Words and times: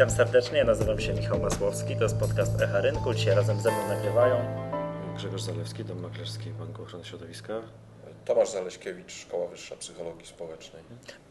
Witam 0.00 0.16
serdecznie, 0.16 0.64
nazywam 0.64 1.00
się 1.00 1.14
Michał 1.14 1.40
Masłowski, 1.40 1.96
to 1.96 2.02
jest 2.02 2.18
podcast 2.18 2.62
Echa 2.62 2.80
Rynku. 2.80 3.14
Dzisiaj 3.14 3.34
razem 3.34 3.60
ze 3.60 3.70
mną 3.70 3.88
nagrywają 3.88 4.36
Grzegorz 5.16 5.42
Zalewski, 5.42 5.84
Dom 5.84 6.00
Maklerski 6.00 6.50
Banku 6.50 6.82
Ochrony 6.82 7.04
Środowiska. 7.04 7.62
Tomasz 8.24 8.50
Zaleśkiewicz, 8.50 9.12
Szkoła 9.12 9.46
Wyższa 9.48 9.76
Psychologii 9.76 10.26
Społecznej. 10.26 10.82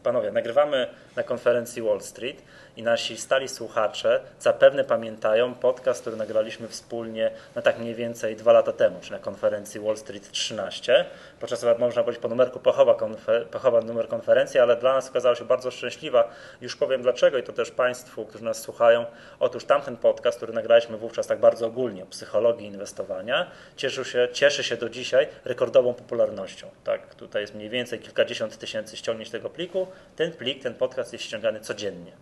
Panowie, 0.02 0.30
nagrywamy 0.32 0.86
na 1.16 1.22
konferencji 1.22 1.82
Wall 1.82 2.00
Street 2.00 2.42
i 2.76 2.82
nasi 2.82 3.16
stali 3.16 3.48
słuchacze 3.48 4.20
zapewne 4.40 4.84
pamiętają 4.84 5.54
podcast, 5.54 6.00
który 6.00 6.16
nagraliśmy 6.16 6.68
wspólnie 6.68 7.30
no 7.56 7.62
tak 7.62 7.78
mniej 7.78 7.94
więcej 7.94 8.36
dwa 8.36 8.52
lata 8.52 8.72
temu, 8.72 8.96
czy 9.00 9.12
na 9.12 9.18
konferencji 9.18 9.80
Wall 9.80 9.96
Street 9.96 10.30
13. 10.30 11.04
Podczas 11.40 11.64
można 11.78 12.02
powiedzieć 12.02 12.22
po 12.22 12.28
numerku 12.28 12.60
pochowa, 12.60 12.92
konfer- 12.92 13.44
pochowa 13.44 13.80
numer 13.80 14.08
konferencji, 14.08 14.60
ale 14.60 14.76
dla 14.76 14.92
nas 14.94 15.10
okazała 15.10 15.34
się 15.34 15.44
bardzo 15.44 15.70
szczęśliwa. 15.70 16.28
Już 16.60 16.76
powiem 16.76 17.02
dlaczego 17.02 17.38
i 17.38 17.42
to 17.42 17.52
też 17.52 17.70
Państwu, 17.70 18.26
którzy 18.26 18.44
nas 18.44 18.60
słuchają. 18.60 19.04
Otóż 19.40 19.64
tamten 19.64 19.96
podcast, 19.96 20.36
który 20.36 20.52
nagraliśmy 20.52 20.96
wówczas 20.96 21.26
tak 21.26 21.40
bardzo 21.40 21.66
ogólnie 21.66 22.02
o 22.02 22.06
psychologii 22.06 22.66
inwestowania, 22.66 23.50
cieszył 23.76 24.04
się, 24.04 24.28
cieszy 24.32 24.62
się 24.64 24.76
do 24.76 24.88
dzisiaj 24.88 25.28
rekordową 25.44 25.94
popularnością. 25.94 26.66
Tak, 26.84 27.14
tutaj 27.14 27.42
jest 27.42 27.54
mniej 27.54 27.68
więcej 27.68 27.98
kilkadziesiąt 27.98 28.58
tysięcy 28.58 28.96
ściągnięć 28.96 29.30
tego 29.30 29.50
pliku. 29.50 29.86
Ten 30.16 30.32
plik, 30.32 30.62
ten 30.62 30.74
podcast 30.74 31.12
jest 31.12 31.24
ściągany 31.24 31.60
codziennie. 31.60 32.12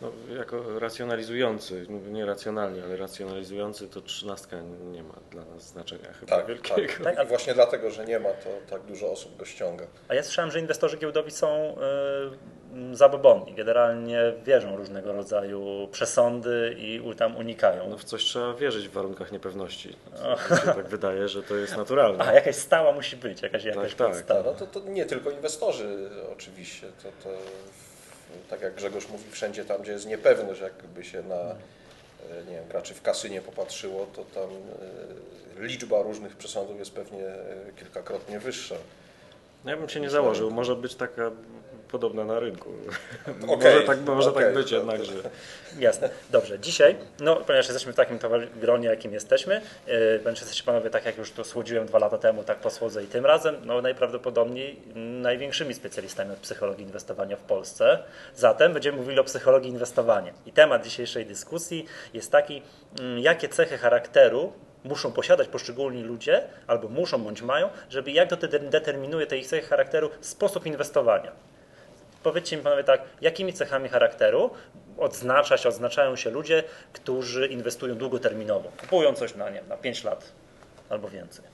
No, 0.00 0.12
jako 0.38 0.78
racjonalizujący, 0.78 1.86
nie 1.88 2.26
racjonalnie, 2.26 2.84
ale 2.84 2.96
racjonalizujący, 2.96 3.88
to 3.88 4.00
trzynastka 4.00 4.56
nie 4.92 5.02
ma 5.02 5.14
dla 5.30 5.44
nas 5.44 5.62
znaczenia 5.68 6.12
chyba 6.20 6.36
Tak, 6.36 6.46
wielkiego. 6.46 6.76
tak. 7.04 7.16
tak. 7.16 7.26
I 7.26 7.28
właśnie 7.28 7.54
dlatego, 7.54 7.90
że 7.90 8.04
nie 8.04 8.18
ma, 8.18 8.28
to 8.28 8.48
tak 8.70 8.82
dużo 8.82 9.12
osób 9.12 9.36
go 9.36 9.44
ściąga. 9.44 9.86
A 10.08 10.14
ja 10.14 10.22
słyszałem, 10.22 10.50
że 10.50 10.60
inwestorzy 10.60 10.96
giełdowi 10.96 11.30
są 11.30 11.76
yy, 12.30 12.38
zabobonni. 12.92 13.54
Generalnie 13.54 14.32
wierzą 14.44 14.76
różnego 14.76 15.12
rodzaju 15.12 15.88
przesądy 15.92 16.76
i 16.78 17.02
tam 17.16 17.36
unikają. 17.36 17.90
No 17.90 17.98
w 17.98 18.04
coś 18.04 18.24
trzeba 18.24 18.54
wierzyć 18.54 18.88
w 18.88 18.92
warunkach 18.92 19.32
niepewności. 19.32 19.88
Mi 20.50 20.56
się 20.56 20.66
tak 20.66 20.88
wydaje, 20.88 21.28
że 21.28 21.42
to 21.42 21.56
jest 21.56 21.76
naturalne. 21.76 22.24
A 22.28 22.32
jakaś 22.32 22.56
stała 22.56 22.92
musi 22.92 23.16
być, 23.16 23.42
jakaś, 23.42 23.64
jakaś 23.64 23.94
tak. 23.94 24.06
podstawa. 24.08 24.42
No 24.42 24.52
to, 24.52 24.66
to 24.66 24.80
nie 24.80 25.06
tylko 25.06 25.30
inwestorzy 25.30 26.10
oczywiście, 26.32 26.86
to, 27.02 27.08
to 27.28 27.36
tak 28.50 28.60
jak 28.60 28.74
Grzegorz 28.74 29.08
mówi, 29.08 29.24
wszędzie 29.30 29.64
tam, 29.64 29.82
gdzie 29.82 29.92
jest 29.92 30.06
niepewność, 30.06 30.60
jakby 30.60 31.04
się 31.04 31.22
na 31.22 31.54
nie 32.48 32.54
wiem, 32.54 32.68
graczy 32.68 32.94
w 32.94 33.02
kasynie 33.02 33.40
popatrzyło, 33.40 34.06
to 34.16 34.24
tam 34.24 34.50
e, 35.58 35.66
liczba 35.66 36.02
różnych 36.02 36.36
przesądów 36.36 36.78
jest 36.78 36.92
pewnie 36.92 37.24
e, 37.26 37.72
kilkakrotnie 37.76 38.38
wyższa. 38.38 38.74
No 39.64 39.70
ja 39.70 39.76
bym 39.76 39.88
się 39.88 40.00
nie 40.00 40.10
założył, 40.10 40.50
może 40.50 40.76
być 40.76 40.94
taka 40.94 41.30
podobna 41.88 42.24
na 42.24 42.40
rynku. 42.40 42.70
Okay, 43.48 43.74
może 43.74 43.82
tak, 43.86 44.00
może 44.00 44.30
okay, 44.30 44.44
tak 44.44 44.54
być 44.54 44.70
no, 44.70 44.76
jednak, 44.76 45.04
że... 45.04 45.12
Jasne. 45.78 46.10
Dobrze. 46.30 46.58
Dzisiaj, 46.58 46.96
no 47.20 47.36
ponieważ 47.36 47.66
jesteśmy 47.66 47.92
w 47.92 47.96
takim 47.96 48.18
gronie, 48.56 48.88
jakim 48.88 49.12
jesteśmy, 49.12 49.54
yy, 49.54 50.18
ponieważ 50.18 50.40
jesteście 50.40 50.64
panowie, 50.64 50.90
tak 50.90 51.04
jak 51.04 51.18
już 51.18 51.30
to 51.30 51.44
słodziłem 51.44 51.86
dwa 51.86 51.98
lata 51.98 52.18
temu, 52.18 52.44
tak 52.44 52.58
posłodzę 52.58 53.04
i 53.04 53.06
tym 53.06 53.26
razem, 53.26 53.56
no 53.64 53.82
najprawdopodobniej 53.82 54.82
największymi 54.94 55.74
specjalistami 55.74 56.32
od 56.32 56.38
psychologii 56.38 56.84
inwestowania 56.84 57.36
w 57.36 57.42
Polsce. 57.42 57.98
Zatem 58.34 58.72
będziemy 58.72 58.98
mówili 58.98 59.20
o 59.20 59.24
psychologii 59.24 59.70
inwestowania. 59.70 60.32
I 60.46 60.52
temat 60.52 60.84
dzisiejszej 60.84 61.26
dyskusji 61.26 61.86
jest 62.14 62.32
taki, 62.32 62.62
yy, 63.00 63.20
jakie 63.20 63.48
cechy 63.48 63.78
charakteru 63.78 64.52
muszą 64.84 65.12
posiadać 65.12 65.48
poszczególni 65.48 66.02
ludzie, 66.02 66.42
albo 66.66 66.88
muszą 66.88 67.24
bądź 67.24 67.42
mają, 67.42 67.68
żeby 67.90 68.10
jak 68.10 68.28
to 68.28 68.36
determinuje 68.60 69.26
te 69.26 69.38
ich 69.38 69.46
cechy 69.46 69.66
charakteru 69.66 70.10
sposób 70.20 70.66
inwestowania. 70.66 71.32
Powiedzcie 72.22 72.56
mi 72.56 72.62
panowie 72.62 72.84
tak, 72.84 73.00
jakimi 73.20 73.52
cechami 73.52 73.88
charakteru 73.88 74.50
odznaczać, 74.98 75.66
odznaczają 75.66 76.16
się 76.16 76.30
ludzie, 76.30 76.64
którzy 76.92 77.46
inwestują 77.46 77.94
długoterminowo, 77.94 78.70
kupują 78.80 79.14
coś 79.14 79.34
na, 79.34 79.50
nie, 79.50 79.62
na 79.62 79.76
5 79.76 80.04
lat 80.04 80.32
albo 80.88 81.08
więcej. 81.08 81.44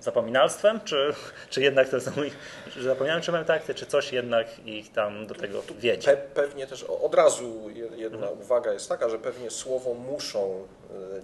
Zapominalstwem, 0.00 0.80
czy, 0.84 1.14
czy 1.50 1.62
jednak 1.62 1.88
to 1.88 2.00
są 2.00 2.22
ich, 2.22 2.36
że 2.76 2.82
zapominają, 2.82 3.20
czy 3.20 3.32
mają 3.32 3.44
takty, 3.44 3.74
czy 3.74 3.86
coś 3.86 4.12
jednak 4.12 4.66
ich 4.66 4.92
tam 4.92 5.26
do 5.26 5.34
tego 5.34 5.62
wiedzie? 5.78 6.08
Pe 6.08 6.16
pewnie 6.16 6.66
też 6.66 6.82
od 6.82 7.14
razu 7.14 7.70
jedna 7.96 8.26
mhm. 8.26 8.40
uwaga 8.40 8.72
jest 8.72 8.88
taka, 8.88 9.08
że 9.08 9.18
pewnie 9.18 9.50
słowo 9.50 9.94
muszą 9.94 10.66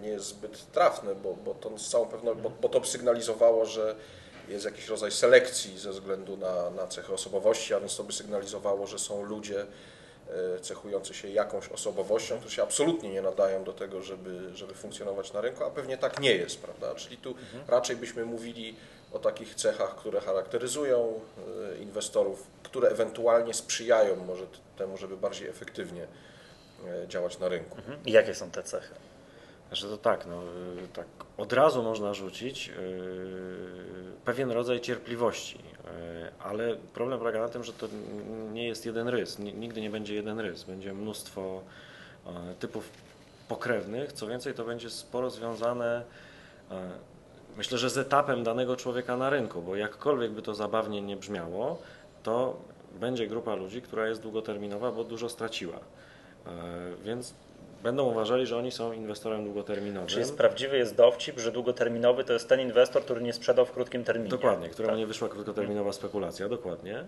nie 0.02 0.08
jest 0.08 0.26
zbyt 0.26 0.72
trafne, 0.72 1.14
bo, 1.14 1.34
bo 1.34 1.54
to 1.54 1.78
z 1.78 1.88
całą 1.88 2.06
pewnością, 2.06 2.42
bo, 2.42 2.50
bo 2.50 2.68
to 2.68 2.84
sygnalizowało, 2.84 3.66
że 3.66 3.94
jest 4.50 4.64
jakiś 4.64 4.88
rodzaj 4.88 5.10
selekcji 5.10 5.78
ze 5.78 5.90
względu 5.90 6.36
na, 6.36 6.70
na 6.70 6.86
cechy 6.86 7.12
osobowości, 7.12 7.74
a 7.74 7.80
więc 7.80 7.96
to 7.96 8.04
by 8.04 8.12
sygnalizowało, 8.12 8.86
że 8.86 8.98
są 8.98 9.22
ludzie 9.22 9.66
cechujący 10.62 11.14
się 11.14 11.28
jakąś 11.28 11.68
osobowością, 11.68 12.38
którzy 12.38 12.54
się 12.54 12.62
absolutnie 12.62 13.10
nie 13.10 13.22
nadają 13.22 13.64
do 13.64 13.72
tego, 13.72 14.02
żeby, 14.02 14.56
żeby 14.56 14.74
funkcjonować 14.74 15.32
na 15.32 15.40
rynku, 15.40 15.64
a 15.64 15.70
pewnie 15.70 15.98
tak 15.98 16.20
nie 16.20 16.34
jest, 16.34 16.62
prawda? 16.62 16.94
Czyli 16.94 17.16
tu 17.16 17.30
mhm. 17.30 17.64
raczej 17.68 17.96
byśmy 17.96 18.24
mówili 18.24 18.76
o 19.12 19.18
takich 19.18 19.54
cechach, 19.54 19.96
które 19.96 20.20
charakteryzują 20.20 21.20
inwestorów, 21.80 22.46
które 22.62 22.88
ewentualnie 22.88 23.54
sprzyjają 23.54 24.16
może 24.16 24.46
temu, 24.76 24.96
żeby 24.96 25.16
bardziej 25.16 25.48
efektywnie 25.48 26.06
działać 27.08 27.38
na 27.38 27.48
rynku. 27.48 27.76
Mhm. 27.76 27.98
I 28.06 28.12
jakie 28.12 28.34
są 28.34 28.50
te 28.50 28.62
cechy? 28.62 28.94
Że 29.72 29.88
to 29.88 29.96
tak, 29.96 30.26
no, 30.26 30.42
tak. 30.92 31.06
Od 31.36 31.52
razu 31.52 31.82
można 31.82 32.14
rzucić 32.14 32.68
yy, 32.68 32.74
pewien 34.24 34.50
rodzaj 34.50 34.80
cierpliwości, 34.80 35.58
yy, 35.58 35.90
ale 36.38 36.76
problem 36.76 37.18
polega 37.18 37.40
na 37.40 37.48
tym, 37.48 37.64
że 37.64 37.72
to 37.72 37.88
nie 38.52 38.66
jest 38.66 38.86
jeden 38.86 39.08
rys, 39.08 39.38
nigdy 39.38 39.80
nie 39.80 39.90
będzie 39.90 40.14
jeden 40.14 40.40
rys, 40.40 40.64
będzie 40.64 40.94
mnóstwo 40.94 41.62
typów 42.58 42.90
pokrewnych, 43.48 44.12
co 44.12 44.26
więcej 44.26 44.54
to 44.54 44.64
będzie 44.64 44.90
sporo 44.90 45.30
związane 45.30 46.04
myślę, 47.58 47.78
że 47.78 47.90
z 47.90 47.98
etapem 47.98 48.44
danego 48.44 48.76
człowieka 48.76 49.16
na 49.16 49.30
rynku, 49.30 49.62
bo 49.62 49.76
jakkolwiek 49.76 50.32
by 50.32 50.42
to 50.42 50.54
zabawnie 50.54 51.02
nie 51.02 51.16
brzmiało, 51.16 51.78
to 52.22 52.56
będzie 53.00 53.26
grupa 53.26 53.54
ludzi, 53.54 53.82
która 53.82 54.08
jest 54.08 54.22
długoterminowa, 54.22 54.92
bo 54.92 55.04
dużo 55.04 55.28
straciła. 55.28 55.80
Więc 57.04 57.34
będą 57.82 58.04
uważali, 58.04 58.46
że 58.46 58.56
oni 58.56 58.70
są 58.70 58.92
inwestorem 58.92 59.44
długoterminowym. 59.44 60.08
Czyli 60.08 60.20
jest 60.20 60.36
prawdziwy 60.36 60.78
jest 60.78 60.94
dowcip, 60.94 61.38
że 61.38 61.52
długoterminowy 61.52 62.24
to 62.24 62.32
jest 62.32 62.48
ten 62.48 62.60
inwestor, 62.60 63.02
który 63.02 63.22
nie 63.22 63.32
sprzedał 63.32 63.66
w 63.66 63.72
krótkim 63.72 64.04
terminie. 64.04 64.30
Dokładnie, 64.30 64.68
któremu 64.68 64.92
tak. 64.92 64.98
nie 64.98 65.06
wyszła 65.06 65.28
krótkoterminowa 65.28 65.92
spekulacja, 65.92 66.48
dokładnie. 66.48 67.04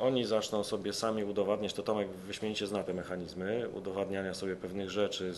Oni 0.00 0.24
zaczną 0.24 0.64
sobie 0.64 0.92
sami 0.92 1.24
udowadniać, 1.24 1.72
to 1.72 1.82
Tomek 1.82 2.08
wyśmienicie 2.08 2.66
zna 2.66 2.84
te 2.84 2.94
mechanizmy, 2.94 3.68
udowadniania 3.74 4.34
sobie 4.34 4.56
pewnych 4.56 4.90
rzeczy, 4.90 5.32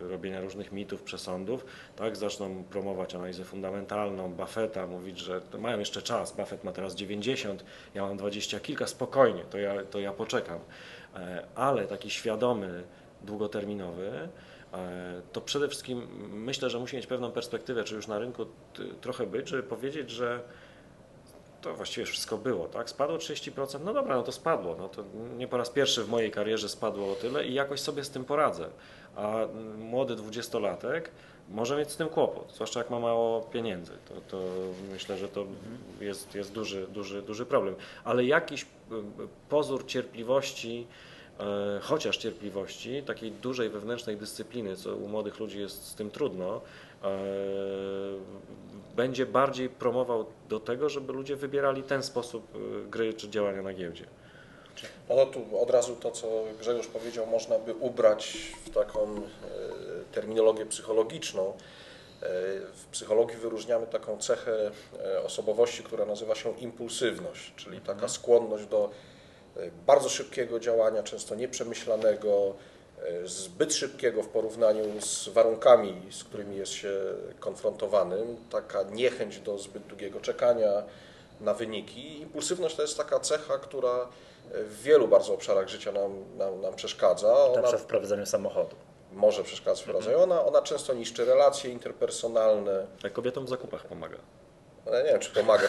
robienia 0.00 0.40
różnych 0.40 0.72
mitów, 0.72 1.02
przesądów, 1.02 1.64
tak, 1.96 2.16
zaczną 2.16 2.64
promować 2.64 3.14
analizę 3.14 3.44
fundamentalną, 3.44 4.32
Buffetta, 4.32 4.86
mówić, 4.86 5.18
że 5.18 5.40
mają 5.58 5.78
jeszcze 5.78 6.02
czas, 6.02 6.32
Buffett 6.32 6.64
ma 6.64 6.72
teraz 6.72 6.94
90, 6.94 7.64
ja 7.94 8.02
mam 8.02 8.16
20 8.16 8.60
kilka, 8.60 8.86
spokojnie, 8.86 9.44
to 9.50 9.58
ja, 9.58 9.84
to 9.90 10.00
ja 10.00 10.12
poczekam. 10.12 10.58
Ale 11.54 11.86
taki 11.86 12.10
świadomy, 12.10 12.82
długoterminowy, 13.22 14.28
to 15.32 15.40
przede 15.40 15.68
wszystkim 15.68 16.08
myślę, 16.32 16.70
że 16.70 16.78
musi 16.78 16.96
mieć 16.96 17.06
pewną 17.06 17.32
perspektywę, 17.32 17.84
czy 17.84 17.94
już 17.94 18.06
na 18.06 18.18
rynku 18.18 18.46
trochę 19.00 19.26
być, 19.26 19.48
żeby 19.48 19.62
powiedzieć, 19.62 20.10
że 20.10 20.40
to 21.60 21.74
właściwie 21.74 22.06
wszystko 22.06 22.38
było, 22.38 22.68
tak? 22.68 22.90
Spadło 22.90 23.16
30%, 23.16 23.80
no 23.84 23.92
dobra, 23.92 24.16
no 24.16 24.22
to 24.22 24.32
spadło, 24.32 24.76
no 24.78 24.88
to 24.88 25.04
nie 25.36 25.48
po 25.48 25.56
raz 25.56 25.70
pierwszy 25.70 26.04
w 26.04 26.08
mojej 26.08 26.30
karierze 26.30 26.68
spadło 26.68 27.12
o 27.12 27.14
tyle 27.14 27.46
i 27.46 27.54
jakoś 27.54 27.80
sobie 27.80 28.04
z 28.04 28.10
tym 28.10 28.24
poradzę. 28.24 28.68
A 29.16 29.36
młody 29.78 30.16
dwudziestolatek 30.16 31.10
może 31.48 31.76
mieć 31.76 31.90
z 31.90 31.96
tym 31.96 32.08
kłopot, 32.08 32.52
zwłaszcza 32.54 32.80
jak 32.80 32.90
ma 32.90 33.00
mało 33.00 33.40
pieniędzy. 33.40 33.92
To, 34.08 34.14
to 34.28 34.44
myślę, 34.92 35.18
że 35.18 35.28
to 35.28 35.46
jest, 36.00 36.34
jest 36.34 36.52
duży, 36.52 36.86
duży, 36.86 37.22
duży 37.22 37.46
problem. 37.46 37.74
Ale 38.04 38.24
jakiś 38.24 38.66
pozór 39.48 39.86
cierpliwości, 39.86 40.86
chociaż 41.80 42.16
cierpliwości, 42.16 43.02
takiej 43.02 43.32
dużej 43.32 43.68
wewnętrznej 43.68 44.16
dyscypliny, 44.16 44.76
co 44.76 44.96
u 44.96 45.08
młodych 45.08 45.40
ludzi 45.40 45.60
jest 45.60 45.86
z 45.86 45.94
tym 45.94 46.10
trudno, 46.10 46.60
będzie 48.96 49.26
bardziej 49.26 49.68
promował 49.68 50.26
do 50.48 50.60
tego, 50.60 50.88
żeby 50.88 51.12
ludzie 51.12 51.36
wybierali 51.36 51.82
ten 51.82 52.02
sposób 52.02 52.46
gry 52.90 53.14
czy 53.14 53.30
działania 53.30 53.62
na 53.62 53.74
giełdzie. 53.74 54.04
No 55.08 55.16
to 55.16 55.26
tu 55.26 55.60
od 55.60 55.70
razu 55.70 55.96
to, 55.96 56.10
co 56.10 56.26
Grzegorz 56.60 56.86
powiedział, 56.86 57.26
można 57.26 57.58
by 57.58 57.74
ubrać 57.74 58.38
w 58.66 58.70
taką 58.70 59.20
terminologię 60.12 60.66
psychologiczną. 60.66 61.52
W 62.74 62.86
psychologii 62.90 63.36
wyróżniamy 63.36 63.86
taką 63.86 64.18
cechę 64.18 64.70
osobowości, 65.24 65.82
która 65.82 66.04
nazywa 66.04 66.34
się 66.34 66.58
impulsywność, 66.58 67.52
czyli 67.56 67.80
taka 67.80 68.08
skłonność 68.08 68.66
do 68.66 68.90
bardzo 69.86 70.08
szybkiego 70.08 70.60
działania, 70.60 71.02
często 71.02 71.34
nieprzemyślanego, 71.34 72.54
zbyt 73.24 73.74
szybkiego 73.74 74.22
w 74.22 74.28
porównaniu 74.28 75.00
z 75.00 75.28
warunkami, 75.28 76.02
z 76.10 76.24
którymi 76.24 76.56
jest 76.56 76.72
się 76.72 76.90
konfrontowanym, 77.40 78.36
taka 78.50 78.82
niechęć 78.82 79.40
do 79.40 79.58
zbyt 79.58 79.82
długiego 79.82 80.20
czekania, 80.20 80.82
na 81.40 81.54
wyniki. 81.54 82.20
Impulsywność 82.20 82.76
to 82.76 82.82
jest 82.82 82.96
taka 82.96 83.20
cecha, 83.20 83.58
która 83.58 84.08
w 84.50 84.82
wielu 84.82 85.08
bardzo 85.08 85.34
obszarach 85.34 85.68
życia 85.68 85.92
nam, 85.92 86.36
nam, 86.38 86.60
nam 86.60 86.74
przeszkadza. 86.74 87.28
Na 87.28 87.34
Ona 87.44 87.62
przykład 87.62 87.82
w 87.82 87.86
prowadzeniu 87.86 88.26
samochodu. 88.26 88.76
może 89.12 89.44
przeszkadzać 89.44 89.84
w 89.84 89.88
rodzaju. 89.88 90.20
Ona, 90.20 90.44
ona 90.44 90.62
często 90.62 90.94
niszczy 90.94 91.24
relacje 91.24 91.70
interpersonalne. 91.70 92.86
Jak 93.04 93.12
kobietom 93.12 93.46
w 93.46 93.48
zakupach 93.48 93.86
pomaga. 93.86 94.18
Ale 94.88 95.04
nie 95.04 95.10
wiem, 95.10 95.20
czy 95.20 95.30
pomaga. 95.30 95.68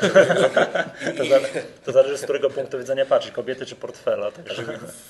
To, 1.18 1.26
za, 1.30 1.40
to 1.86 1.92
zależy 1.92 2.18
z 2.18 2.22
którego 2.22 2.50
punktu 2.50 2.80
widzenia 2.80 3.06
patrzy, 3.06 3.32
kobiety 3.32 3.66
czy 3.66 3.76
portfela. 3.76 4.32
Tak? 4.32 4.46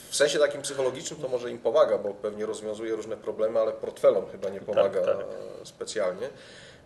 W 0.09 0.15
sensie 0.15 0.39
takim 0.39 0.61
psychologicznym 0.61 1.21
to 1.21 1.27
może 1.27 1.51
im 1.51 1.57
pomaga, 1.57 1.97
bo 1.97 2.13
pewnie 2.13 2.45
rozwiązuje 2.45 2.95
różne 2.95 3.17
problemy, 3.17 3.59
ale 3.59 3.71
portfelom 3.71 4.25
chyba 4.31 4.49
nie 4.49 4.61
pomaga 4.61 5.01
tak. 5.01 5.17
specjalnie. 5.63 6.29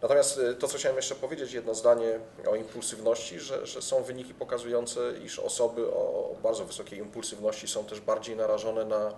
Natomiast 0.02 0.38
y, 0.38 0.56
to, 0.56 0.68
co 0.68 0.78
chciałem 0.78 0.96
jeszcze 0.96 1.16
powiedzieć, 1.16 1.54
jedno 1.54 1.76
zdanie 1.76 2.20
o 2.48 2.56
impulsywności, 2.56 3.40
że, 3.40 3.68
że 3.68 3.82
są 3.82 4.04
wyniki 4.04 4.34
pokazujące, 4.34 5.00
iż 5.26 5.40
osoby 5.40 5.88
o, 5.88 6.36
bardzo 6.44 6.66
wysokiej 6.66 7.00
impulsywności 7.00 7.68
są 7.68 7.86
też 7.86 8.00
bardziej 8.00 8.36
narażone 8.36 8.86
na, 8.86 9.08
e, 9.08 9.12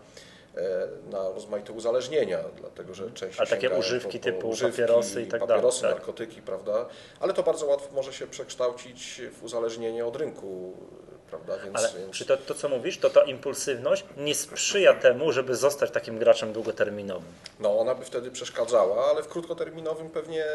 na 1.12 1.30
rozmaite 1.30 1.74
uzależnienia, 1.74 2.40
dlatego 2.60 2.94
że 2.94 3.12
częściej 3.12 3.46
A 3.48 3.50
takie 3.50 3.70
używki 3.70 4.20
typu 4.20 4.54
papierosy 4.62 5.22
i 5.22 5.28
tak 5.28 5.40
dalej, 5.40 5.48
papierosy, 5.56 5.82
tak. 5.82 5.92
narkotyki, 5.92 6.42
prawda? 6.42 6.86
Ale 7.20 7.34
to 7.34 7.44
bardzo 7.44 7.66
łatwo 7.66 7.94
może 7.94 8.14
się 8.14 8.28
przekształcić 8.28 9.22
w 9.40 9.44
uzależnienie 9.44 10.06
od 10.06 10.16
rynku, 10.16 10.74
prawda? 11.30 11.58
Więc, 11.64 11.76
Ale 11.78 11.90
więc... 12.00 12.12
czy 12.16 12.26
to, 12.26 12.38
to, 12.38 12.54
co 12.54 12.70
mówisz, 12.70 12.98
to 12.98 13.10
ta 13.10 13.24
impulsywność 13.24 14.06
nie 14.18 14.36
sprzyja 14.36 14.94
temu, 14.94 15.32
żeby 15.32 15.56
zostać 15.56 15.92
takim 15.92 16.20
graczem 16.20 16.54
długoterminowym. 16.54 17.32
No, 17.60 17.80
ona 17.80 17.96
by 17.96 18.06
wtedy 18.06 18.32
przeszkadzała, 18.32 19.06
ale 19.06 19.24
w 19.24 19.28
krótkoterminowym 19.28 20.10
pewnie 20.10 20.46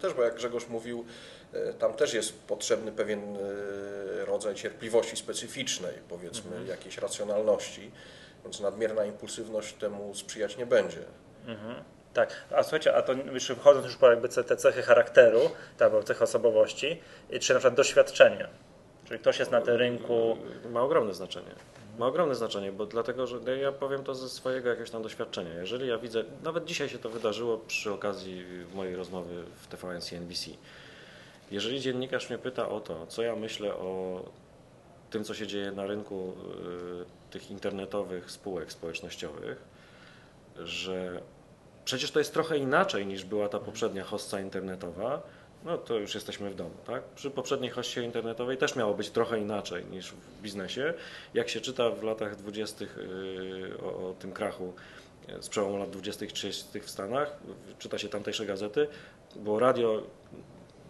też, 0.00 0.14
bo 0.14 0.22
jak 0.22 0.34
Grzegorz 0.34 0.68
mówił, 0.68 1.04
e, 1.52 1.72
tam 1.72 1.94
też 1.94 2.14
jest 2.14 2.32
potrzebny 2.42 2.92
pewien 2.92 3.36
e, 3.36 4.24
rodzaj 4.24 4.54
cierpliwości 4.54 5.16
specyficznej, 5.16 5.94
powiedzmy, 6.08 6.50
Mhm. 6.50 6.66
jakiejś 6.68 6.98
racjonalności, 6.98 7.90
więc 8.46 8.60
nadmierna 8.60 9.04
impulsywność 9.04 9.74
temu 9.74 10.14
sprzyjać 10.14 10.56
nie 10.56 10.66
będzie. 10.66 11.02
Tak, 12.14 12.44
a 12.56 12.62
słuchajcie, 12.62 12.96
a 12.96 13.02
to 13.02 13.12
już 13.12 13.48
wchodząc 13.48 13.86
już 13.86 13.96
po 13.96 14.10
jakby 14.10 14.28
te 14.28 14.56
cechy 14.56 14.82
charakteru, 14.82 15.40
tak, 15.78 15.92
albo 15.92 16.02
cechy 16.02 16.24
osobowości, 16.24 17.00
czy 17.40 17.52
na 17.52 17.58
przykład 17.58 17.74
doświadczenie, 17.74 18.48
czyli 19.04 19.20
ktoś 19.20 19.38
jest 19.38 19.50
na 19.50 19.60
tym 19.60 19.76
rynku, 19.76 20.36
Ma 20.70 20.82
ogromne 20.82 21.14
znaczenie. 21.14 21.50
Ma 21.98 22.06
ogromne 22.06 22.34
znaczenie, 22.34 22.72
bo 22.72 22.86
dlatego, 22.86 23.26
że 23.26 23.58
ja 23.58 23.72
powiem 23.72 24.04
to 24.04 24.14
ze 24.14 24.28
swojego 24.28 24.68
jakiegoś 24.68 24.90
tam 24.90 25.02
doświadczenia. 25.02 25.54
Jeżeli 25.54 25.88
ja 25.88 25.98
widzę, 25.98 26.24
nawet 26.42 26.64
dzisiaj 26.64 26.88
się 26.88 26.98
to 26.98 27.08
wydarzyło 27.08 27.58
przy 27.58 27.92
okazji 27.92 28.44
mojej 28.74 28.96
rozmowy 28.96 29.44
w 29.56 29.66
TVN 29.66 30.00
CNBC. 30.00 30.50
Jeżeli 31.50 31.80
dziennikarz 31.80 32.30
mnie 32.30 32.38
pyta 32.38 32.68
o 32.68 32.80
to, 32.80 33.06
co 33.06 33.22
ja 33.22 33.36
myślę 33.36 33.74
o 33.74 34.22
tym, 35.10 35.24
co 35.24 35.34
się 35.34 35.46
dzieje 35.46 35.72
na 35.72 35.86
rynku 35.86 36.32
y, 37.02 37.25
tych 37.36 37.50
internetowych 37.50 38.30
spółek 38.30 38.72
społecznościowych, 38.72 39.58
że 40.58 41.22
przecież 41.84 42.10
to 42.10 42.18
jest 42.18 42.32
trochę 42.32 42.58
inaczej 42.58 43.06
niż 43.06 43.24
była 43.24 43.48
ta 43.48 43.58
poprzednia 43.58 44.04
hostca 44.04 44.40
internetowa, 44.40 45.22
no 45.64 45.78
to 45.78 45.94
już 45.94 46.14
jesteśmy 46.14 46.50
w 46.50 46.54
domu, 46.54 46.74
tak? 46.86 47.02
Przy 47.02 47.30
poprzedniej 47.30 47.70
hoście 47.70 48.02
internetowej 48.02 48.56
też 48.56 48.76
miało 48.76 48.94
być 48.94 49.10
trochę 49.10 49.38
inaczej 49.38 49.84
niż 49.84 50.12
w 50.12 50.42
biznesie. 50.42 50.94
Jak 51.34 51.48
się 51.48 51.60
czyta 51.60 51.90
w 51.90 52.02
latach 52.02 52.36
20. 52.36 52.84
yy, 52.84 53.78
o, 53.82 54.08
o 54.08 54.14
tym 54.18 54.32
krachu 54.32 54.72
yy, 55.28 55.42
z 55.42 55.48
przełomu 55.48 55.78
lat 55.78 55.90
20. 55.90 56.24
i 56.24 56.28
30. 56.28 56.80
w 56.80 56.90
Stanach, 56.90 57.36
czyta 57.78 57.98
się 57.98 58.08
tamtejsze 58.08 58.46
gazety, 58.46 58.88
bo 59.36 59.58
radio, 59.58 60.02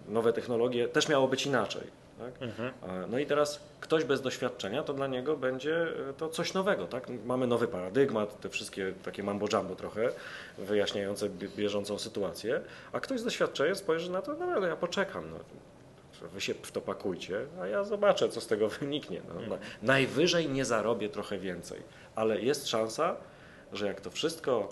nowe 0.09 0.33
technologie 0.33 0.89
też 0.89 1.09
miało 1.09 1.29
być 1.29 1.47
inaczej. 1.47 2.06
Tak? 2.19 2.35
A, 2.83 3.07
No 3.07 3.19
i 3.19 3.27
teraz 3.27 3.61
ktoś 3.81 4.05
bez 4.05 4.21
doświadczenia, 4.23 4.83
to 4.83 4.95
dla 4.95 5.07
niego 5.07 5.37
będzie 5.37 5.83
e, 6.11 6.13
to 6.17 6.29
coś 6.29 6.55
nowego. 6.55 6.87
Tak? 6.87 7.07
Mamy 7.27 7.47
nowy 7.47 7.69
paradygmat, 7.69 8.41
te 8.41 8.49
wszystkie 8.49 8.93
takie 9.05 9.23
mambo 9.23 9.47
jumbo 9.53 9.77
trochę, 9.77 10.09
wyjaśniające 10.59 11.29
bie- 11.31 11.49
bieżącą 11.57 11.99
sytuację, 11.99 12.61
a 12.93 13.01
ktoś 13.01 13.21
z 13.21 13.25
doświadczeniem 13.25 13.77
spojrzy 13.77 14.11
na 14.11 14.23
to, 14.23 14.35
no 14.35 14.47
ale 14.47 14.69
ja 14.69 14.77
poczekam. 14.77 15.31
No. 15.31 15.37
Wy 16.29 16.41
się 16.41 16.55
w 16.55 16.73
to 16.73 16.81
pakujcie, 16.81 17.47
a 17.61 17.67
ja 17.67 17.85
zobaczę, 17.85 18.29
co 18.29 18.41
z 18.41 18.47
tego 18.47 18.69
wyniknie. 18.81 19.21
No, 19.29 19.35
na- 19.57 19.59
Najwyżej 19.83 20.49
nie 20.49 20.65
zarobię 20.65 21.09
trochę 21.09 21.39
więcej, 21.39 21.83
ale 22.15 22.41
jest 22.41 22.69
szansa, 22.69 23.17
że 23.73 23.87
jak 23.87 24.01
to 24.01 24.11
wszystko 24.11 24.69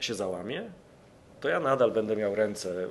się 0.00 0.14
załamie, 0.14 0.70
to 1.40 1.48
ja 1.48 1.60
nadal 1.60 1.90
będę 1.92 2.16
miał 2.16 2.34
ręce 2.34 2.86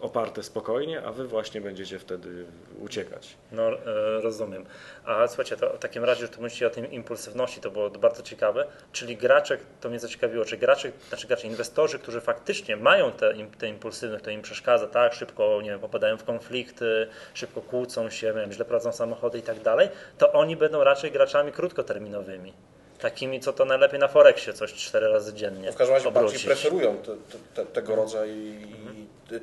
oparte 0.00 0.42
spokojnie, 0.42 1.02
a 1.02 1.12
wy 1.12 1.26
właśnie 1.26 1.60
będziecie 1.60 1.98
wtedy 1.98 2.44
uciekać. 2.80 3.36
no 3.52 3.68
e, 3.72 4.20
rozumiem. 4.20 4.64
A 5.04 5.26
słuchajcie, 5.26 5.56
to 5.56 5.72
w 5.76 5.78
takim 5.78 6.04
razie, 6.04 6.20
że 6.20 6.28
tu 6.28 6.42
myślicie 6.42 6.66
o 6.66 6.70
tej 6.70 6.94
impulsywności, 6.94 7.60
to 7.60 7.70
było 7.70 7.90
bardzo 7.90 8.22
ciekawe, 8.22 8.66
czyli 8.92 9.16
gracze, 9.16 9.58
to 9.80 9.88
mnie 9.88 9.98
zaciekawiło, 9.98 10.44
czy 10.44 10.56
gracze, 10.56 10.92
znaczy 11.08 11.26
gracze, 11.26 11.46
inwestorzy, 11.46 11.98
którzy 11.98 12.20
faktycznie 12.20 12.76
mają 12.76 13.12
tę 13.12 13.34
te, 13.34 13.58
te 13.58 13.68
impulsywność, 13.68 14.24
to 14.24 14.30
im 14.30 14.42
przeszkadza, 14.42 14.86
tak, 14.86 15.14
szybko, 15.14 15.60
nie 15.62 15.70
wiem, 15.70 15.80
popadają 15.80 16.16
w 16.18 16.24
konflikty, 16.24 17.06
szybko 17.34 17.60
kłócą 17.60 18.10
się, 18.10 18.26
nie 18.26 18.32
wiem, 18.40 18.52
źle 18.52 18.64
prowadzą 18.64 18.92
samochody 18.92 19.38
i 19.38 19.42
tak 19.42 19.60
dalej, 19.60 19.88
to 20.18 20.32
oni 20.32 20.56
będą 20.56 20.84
raczej 20.84 21.10
graczami 21.12 21.52
krótkoterminowymi. 21.52 22.52
Takimi, 23.00 23.40
co 23.40 23.52
to 23.52 23.64
najlepiej 23.64 24.00
na 24.00 24.08
Forexie 24.08 24.52
coś 24.52 24.72
cztery 24.74 25.08
razy 25.08 25.34
dziennie 25.34 25.72
W 25.72 25.76
każdym 25.76 25.94
razie 25.94 26.04
bardziej 26.04 26.26
obrócić. 26.26 26.46
preferują 26.46 26.96
te, 26.96 27.12
te, 27.16 27.38
te, 27.54 27.66
tego, 27.66 27.96
rodzaju, 27.96 28.34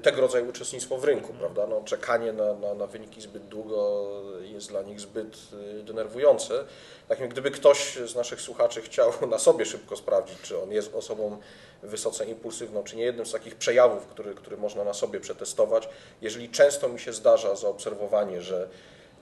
tego 0.03 0.21
rodzaju 0.21 0.49
uczestnictwo 0.49 0.97
w 0.97 1.03
rynku, 1.03 1.33
prawda? 1.33 1.67
No, 1.67 1.81
czekanie 1.85 2.33
na, 2.33 2.53
na, 2.53 2.73
na 2.73 2.87
wyniki 2.87 3.21
zbyt 3.21 3.47
długo 3.47 4.07
jest 4.41 4.69
dla 4.69 4.81
nich 4.81 4.99
zbyt 4.99 5.37
y, 5.79 5.83
denerwujące. 5.83 6.65
Tak 7.07 7.19
jak 7.19 7.29
gdyby 7.29 7.51
ktoś 7.51 7.95
z 7.95 8.15
naszych 8.15 8.41
słuchaczy 8.41 8.81
chciał 8.81 9.13
na 9.29 9.39
sobie 9.39 9.65
szybko 9.65 9.95
sprawdzić, 9.95 10.37
czy 10.41 10.61
on 10.61 10.71
jest 10.71 10.95
osobą 10.95 11.37
wysoce 11.83 12.25
impulsywną, 12.25 12.83
czy 12.83 12.95
nie 12.95 13.03
jednym 13.03 13.25
z 13.25 13.31
takich 13.31 13.55
przejawów, 13.55 14.05
który, 14.07 14.35
który 14.35 14.57
można 14.57 14.83
na 14.83 14.93
sobie 14.93 15.19
przetestować. 15.19 15.89
Jeżeli 16.21 16.49
często 16.49 16.89
mi 16.89 16.99
się 16.99 17.13
zdarza 17.13 17.55
zaobserwowanie, 17.55 18.41
że 18.41 18.69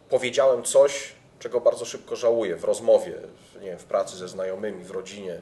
powiedziałem 0.10 0.64
coś, 0.64 1.14
czego 1.40 1.62
bardzo 1.62 1.86
szybko 1.86 2.16
żałuję 2.16 2.56
w 2.56 2.64
rozmowie, 2.64 3.14
w, 3.54 3.62
nie 3.62 3.70
wiem, 3.70 3.80
w 3.80 3.86
pracy 3.86 4.18
ze 4.18 4.28
znajomymi, 4.28 4.84
w 4.84 4.92
rodzinie. 4.92 5.42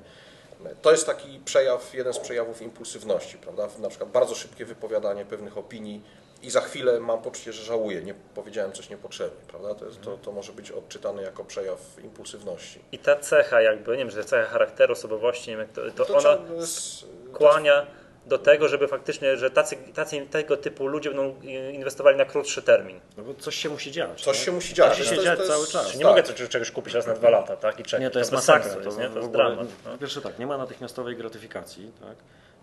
To 0.82 0.92
jest 0.92 1.06
taki 1.06 1.40
przejaw, 1.46 1.94
jeden 1.94 2.14
z 2.14 2.20
przejawów 2.20 2.62
impulsywności, 2.62 3.38
prawda? 3.38 3.68
Na 3.80 3.90
przykład 3.90 4.10
bardzo 4.12 4.36
szybkie 4.36 4.66
wypowiadanie 4.66 5.26
pewnych 5.26 5.58
opinii 5.58 6.02
i 6.42 6.50
za 6.50 6.62
chwilę 6.62 7.00
mam 7.00 7.22
poczucie, 7.22 7.54
że 7.54 7.64
żałuję, 7.64 8.02
nie 8.02 8.14
powiedziałem 8.36 8.72
coś 8.72 8.90
niepotrzebnie, 8.90 9.40
prawda? 9.48 9.76
To, 9.76 9.86
jest, 9.86 10.02
to, 10.02 10.18
to 10.18 10.32
może 10.32 10.52
być 10.54 10.72
odczytane 10.72 11.22
jako 11.22 11.44
przejaw 11.46 11.80
impulsywności. 12.04 12.80
I 12.92 13.00
ta 13.00 13.16
cecha 13.16 13.62
jakby, 13.62 13.92
nie 13.92 13.98
wiem, 13.98 14.12
że 14.12 14.24
cecha 14.26 14.50
charakteru, 14.50 14.94
osobowości, 14.94 15.52
nie 15.52 15.58
wiem, 15.58 15.68
to, 15.68 15.82
to, 15.92 16.06
To 16.06 16.14
ona 16.14 16.20
trzeba- 16.20 16.54
jest- 16.54 17.06
kłania 17.34 17.88
do 18.26 18.38
tego, 18.38 18.68
żeby 18.68 18.88
faktycznie, 18.88 19.38
że 19.38 19.52
tacy, 19.52 19.78
tacy 19.94 20.28
tego 20.32 20.58
typu 20.58 20.88
ludzie 20.88 21.10
będą 21.10 21.42
inwestowali 21.74 22.18
na 22.18 22.26
krótszy 22.26 22.62
termin. 22.62 23.00
No 23.18 23.24
bo 23.24 23.34
coś 23.34 23.56
się 23.56 23.70
musi 23.70 23.92
dziać. 23.92 24.22
Coś 24.24 24.38
tak? 24.38 24.46
się 24.46 24.52
musi 24.52 24.74
dziać. 24.74 24.90
Musi 25.00 25.10
To 25.10 25.16
się 25.16 25.22
to 25.22 25.42
jest- 25.42 25.48
cały 25.52 25.68
czas. 25.68 25.86
Czyli 25.88 25.98
nie 26.00 26.06
tak. 26.06 26.12
mogę 26.16 26.24
coś- 26.24 26.50
czegoś 26.50 26.72
kupić 26.72 26.94
raz 26.94 27.08
na 27.08 27.14
dwa 27.14 27.30
lata, 27.30 27.56
tak? 27.56 27.80
I 27.80 27.84
czekać. 27.84 28.02
Nie, 28.02 28.10
to 28.10 28.20
jest 28.20 28.32
bez 28.32 28.38
masakra. 28.38 28.64
sensu 28.72 28.80
jest, 28.86 28.98
to, 28.98 29.04
nie? 29.04 29.10
To 29.10 29.16
jest 29.16 29.28
ogóle- 29.28 29.46
dramat. 29.56 29.68
No. 29.86 29.98
Pierwsze 29.98 30.22
tak, 30.22 30.40
nie 30.40 30.48
ma 30.48 30.58
natychmiastowej 30.58 31.16
gratyfikacji. 31.16 31.92
Tak? 32.02 32.16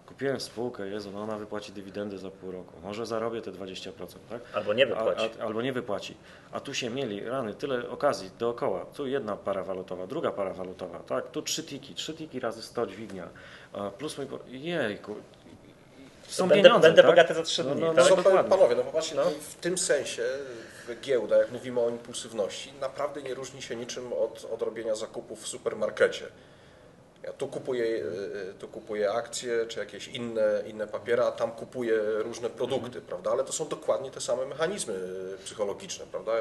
Kupiłem 0.06 0.40
spółkę, 0.40 0.88
Jezu, 0.88 1.10
no 1.10 1.22
ona 1.22 1.38
wypłaci 1.38 1.72
dywidendy 1.72 2.18
za 2.18 2.30
pół 2.30 2.52
roku. 2.52 2.72
Może 2.82 3.06
zarobię 3.06 3.42
te 3.42 3.52
20%, 3.52 4.18
tak? 4.30 4.40
Albo 4.54 4.74
nie 4.74 4.86
wypłaci. 4.86 5.30
A, 5.38 5.42
a, 5.42 5.46
albo 5.46 5.62
nie 5.62 5.72
wypłaci. 5.72 6.14
A 6.52 6.60
tu 6.60 6.74
się 6.74 6.90
mieli, 6.90 7.24
rany, 7.24 7.54
tyle 7.54 7.88
okazji 7.88 8.30
dookoła. 8.38 8.84
Tu 8.84 9.06
jedna 9.06 9.36
para 9.36 9.62
walutowa, 9.64 10.06
druga 10.06 10.30
para 10.30 10.52
walutowa, 10.52 10.98
tak? 10.98 11.30
Tu 11.30 11.42
trzy 11.42 11.62
tiki, 11.62 11.94
trzy 11.94 12.14
tiki 12.14 12.40
razy 12.40 12.62
100 12.62 12.86
dźwignia. 12.86 13.28
Plus 13.98 14.18
mój, 14.18 14.26
jejku. 14.48 15.14
Są 16.30 16.48
Będę- 16.48 16.62
pieniądze, 16.62 16.88
będę 16.88 17.02
tak? 17.02 17.10
bogaty 17.10 17.34
za 17.34 17.42
trzy 17.42 17.64
No, 17.64 17.70
dni, 17.74 17.80
no, 17.80 17.86
tak? 17.94 17.96
no, 17.96 18.04
Są, 18.04 18.16
dokładnie. 18.16 18.50
panowie, 18.50 18.74
no 18.76 18.82
popatrzcie, 18.82 19.14
No. 19.14 19.24
w 19.50 19.54
tym 19.54 19.78
sensie 19.78 20.22
giełda, 21.02 21.36
jak 21.36 21.50
mówimy 21.50 21.80
o 21.80 21.88
impulsywności, 21.90 22.72
naprawdę 22.80 23.22
nie 23.22 23.34
różni 23.34 23.62
się 23.62 23.76
niczym 23.76 24.12
od, 24.12 24.46
od 24.52 24.62
robienia 24.62 24.94
zakupów 24.94 25.42
w 25.42 25.48
supermarkecie. 25.48 26.26
Ja 27.22 27.32
tu 27.32 27.48
kupuję, 27.48 27.84
y, 27.84 28.54
tu 28.58 28.68
kupuję 28.68 29.10
akcje 29.12 29.66
czy 29.66 29.78
jakieś 29.78 30.08
inne, 30.08 30.62
inne 30.66 30.86
papiery, 30.86 31.22
a 31.22 31.32
tam 31.32 31.52
kupuję 31.52 31.94
różne 32.18 32.50
produkty, 32.50 33.00
prawda? 33.00 33.30
Ale 33.30 33.44
to 33.44 33.52
są 33.52 33.68
dokładnie 33.68 34.10
te 34.10 34.20
same 34.20 34.46
mechanizmy 34.46 34.94
psychologiczne, 35.44 36.06
prawda? 36.10 36.32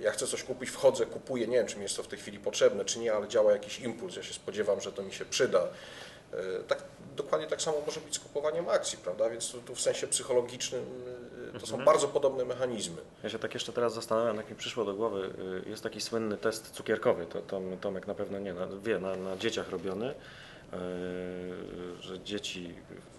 Ja 0.00 0.10
chcę 0.12 0.26
coś 0.26 0.42
kupić, 0.44 0.70
wchodzę, 0.70 1.06
kupuję, 1.06 1.46
nie 1.46 1.56
wiem, 1.56 1.66
czy 1.66 1.76
mi 1.76 1.82
jest 1.82 1.96
to 1.96 2.02
w 2.02 2.08
tej 2.08 2.18
chwili 2.18 2.38
potrzebne, 2.38 2.84
czy 2.84 2.98
nie, 2.98 3.12
ale 3.12 3.28
działa 3.28 3.52
jakiś 3.52 3.80
impuls, 3.80 4.16
ja 4.16 4.22
się 4.22 4.34
spodziewam, 4.34 4.80
że 4.80 4.92
to 4.92 5.02
mi 5.02 5.12
się 5.12 5.24
przyda. 5.24 5.68
Y, 6.34 6.64
Tak, 6.68 6.82
dokładnie 7.16 7.46
tak 7.46 7.62
samo 7.62 7.76
może 7.86 8.00
być 8.00 8.14
z 8.14 8.18
kupowaniem 8.18 8.68
akcji, 8.68 8.98
prawda? 8.98 9.30
Więc 9.30 9.52
tu, 9.52 9.60
tu 9.60 9.74
w 9.74 9.80
sensie 9.80 10.06
psychologicznym 10.06 10.84
y, 11.56 11.60
to 11.60 11.66
są 11.66 11.84
bardzo 11.84 12.08
podobne 12.08 12.44
mechanizmy. 12.44 12.96
Ja 13.22 13.30
się 13.30 13.38
tak 13.38 13.54
jeszcze 13.54 13.72
teraz 13.72 13.94
zastanawiam, 13.94 14.36
jak 14.36 14.50
mi 14.50 14.56
przyszło 14.56 14.84
do 14.84 14.94
głowy, 14.94 15.30
y, 15.66 15.70
jest 15.70 15.82
taki 15.82 16.00
słynny 16.00 16.36
test 16.36 16.70
cukierkowy, 16.70 17.26
to, 17.26 17.40
to 17.40 17.60
Tomek 17.80 18.06
na 18.06 18.14
pewno 18.14 18.38
nie, 18.38 18.54
na, 18.54 18.66
wie, 18.66 18.98
na, 18.98 19.16
na 19.16 19.36
dzieciach 19.36 19.70
robiony, 19.70 20.14
że 22.00 22.20
dzieci 22.20 22.74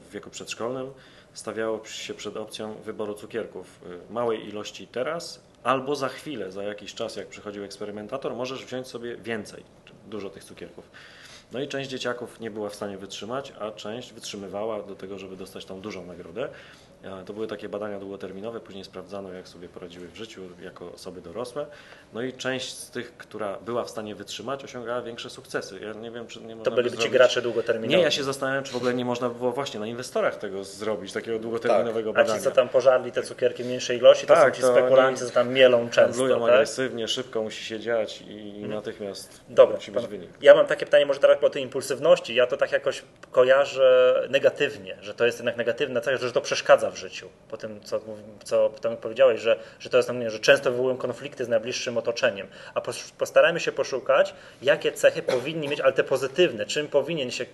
w 0.10 0.12
wieku 0.12 0.30
przedszkolnym 0.30 0.92
stawiało 1.34 1.86
się 1.86 2.14
przed 2.14 2.38
opcją 2.38 2.74
wyboru 2.74 3.14
cukierków 3.14 3.80
małej 4.10 4.50
ilości 4.50 4.88
teraz, 4.88 5.40
albo 5.64 5.96
za 5.96 6.10
chwilę, 6.10 6.52
za 6.52 6.64
jakiś 6.64 6.94
czas, 6.94 7.16
jak 7.16 7.28
przychodził 7.28 7.64
eksperymentator, 7.64 8.36
możesz 8.36 8.66
wziąć 8.66 8.88
sobie 8.88 9.16
więcej, 9.16 9.64
dużo 10.08 10.30
tych 10.30 10.44
cukierków. 10.44 10.86
No 11.52 11.60
i 11.62 11.68
część 11.68 11.90
dzieciaków 11.90 12.40
nie 12.40 12.52
była 12.52 12.70
w 12.70 12.76
stanie 12.76 12.98
wytrzymać, 12.98 13.54
a 13.60 13.72
część 13.72 14.14
wytrzymywała 14.14 14.84
do 14.84 14.96
tego, 14.96 15.20
żeby 15.20 15.36
dostać 15.36 15.66
tą 15.66 15.82
dużą 15.82 16.06
nagrodę. 16.06 16.48
E, 17.04 17.24
To 17.26 17.34
były 17.34 17.48
takie 17.48 17.70
badania 17.70 18.00
długoterminowe, 18.00 18.60
później 18.60 18.84
sprawdzano, 18.84 19.34
jak 19.34 19.48
sobie 19.48 19.70
poradziły 19.70 20.08
w 20.08 20.16
życiu 20.16 20.42
jako 20.64 20.92
osoby 20.94 21.22
dorosłe. 21.22 21.66
No 22.14 22.22
i 22.22 22.34
część 22.34 22.74
z 22.74 22.90
tych, 22.92 23.18
która 23.18 23.58
była 23.66 23.84
w 23.84 23.90
stanie 23.90 24.16
wytrzymać, 24.16 24.64
osiągała 24.64 25.02
większe 25.02 25.30
sukcesy. 25.30 25.80
Ja 25.80 25.94
nie 25.94 26.12
wiem, 26.12 26.28
czy 26.28 26.40
nie 26.42 26.56
można 26.56 26.64
To 26.64 26.72
by 26.72 26.84
byliby 26.84 26.98
ci 27.04 27.10
gracze 27.10 27.42
długoterminowi. 27.42 27.96
Nie, 27.98 28.02
ja 28.04 28.12
się 28.12 28.24
zastanawiam, 28.24 28.64
czy 28.64 28.72
w 28.74 28.76
ogóle 28.76 28.94
nie 28.94 29.06
można 29.06 29.30
by 29.30 29.36
było 29.36 29.52
właśnie 29.52 29.80
na 29.80 29.88
inwestorach 29.88 30.36
tego 30.36 30.64
zrobić, 30.64 31.14
takiego 31.14 31.40
długoterminowego 31.40 32.10
A 32.10 32.14
badania. 32.14 32.38
ci, 32.40 32.44
co 32.44 32.52
tam 32.52 32.70
pożarli 32.70 33.12
te 33.12 33.24
cukierki 33.24 33.64
mniejszej 33.64 33.98
ilości, 33.98 34.28
to 34.28 34.34
Tak, 34.34 34.50
są 34.50 34.56
ci 34.56 34.62
to 34.62 34.72
spekulanci, 34.74 35.26
co 35.26 35.30
tam 35.32 35.50
mielą 35.54 35.80
często. 35.90 36.02
Handlują 36.02 36.40
Tak? 36.40 36.50
agresywnie, 36.50 37.08
szybko 37.08 37.42
musi 37.44 37.64
się 37.66 37.80
dziać 37.80 38.22
i 38.28 38.66
natychmiast 38.68 39.42
Dobra, 39.50 39.76
musi 39.76 39.92
być 39.92 40.02
pan- 40.02 40.12
wynik. 40.12 40.30
ja 40.42 40.56
mam 40.56 40.66
takie 40.66 40.86
pytanie 40.86 41.06
może 41.06 41.20
teraz 41.20 41.41
po 41.42 41.50
tej 41.50 41.64
impulsywności. 41.64 42.36
Ja 42.36 42.48
to 42.48 42.58
tak 42.58 42.72
jakoś 42.72 43.04
kojarzę 43.32 44.28
negatywnie, 44.30 44.98
że 45.02 45.14
to 45.14 45.26
jest 45.26 45.38
jednak 45.38 45.58
negatywna 45.58 46.02
cecha, 46.02 46.18
że 46.18 46.32
to 46.32 46.42
przeszkadza 46.42 46.92
w 46.92 46.96
życiu. 46.96 47.30
Po 47.50 47.58
tym, 47.58 47.82
co, 47.84 48.02
co 48.44 48.70
tam 48.70 48.98
powiedziałeś, 48.98 49.42
że, 49.42 49.60
że 49.80 49.90
to 49.90 49.98
jest, 49.98 50.10
no, 50.14 50.30
że 50.30 50.40
często 50.40 50.72
wywołują 50.72 50.98
konflikty 50.98 51.46
z 51.46 51.50
najbliższym 51.50 51.98
otoczeniem. 51.98 52.48
A 52.74 52.82
pos- 52.82 53.12
postarajmy 53.18 53.60
się 53.60 53.72
poszukać, 53.72 54.34
jakie 54.62 54.92
cechy 54.92 55.22
powinni 55.22 55.68
mieć, 55.68 55.80
ale 55.80 55.94
te 55.94 56.04
pozytywne. 56.04 56.66
Czym 56.66 56.88
powinien 56.88 57.32
się, 57.32 57.46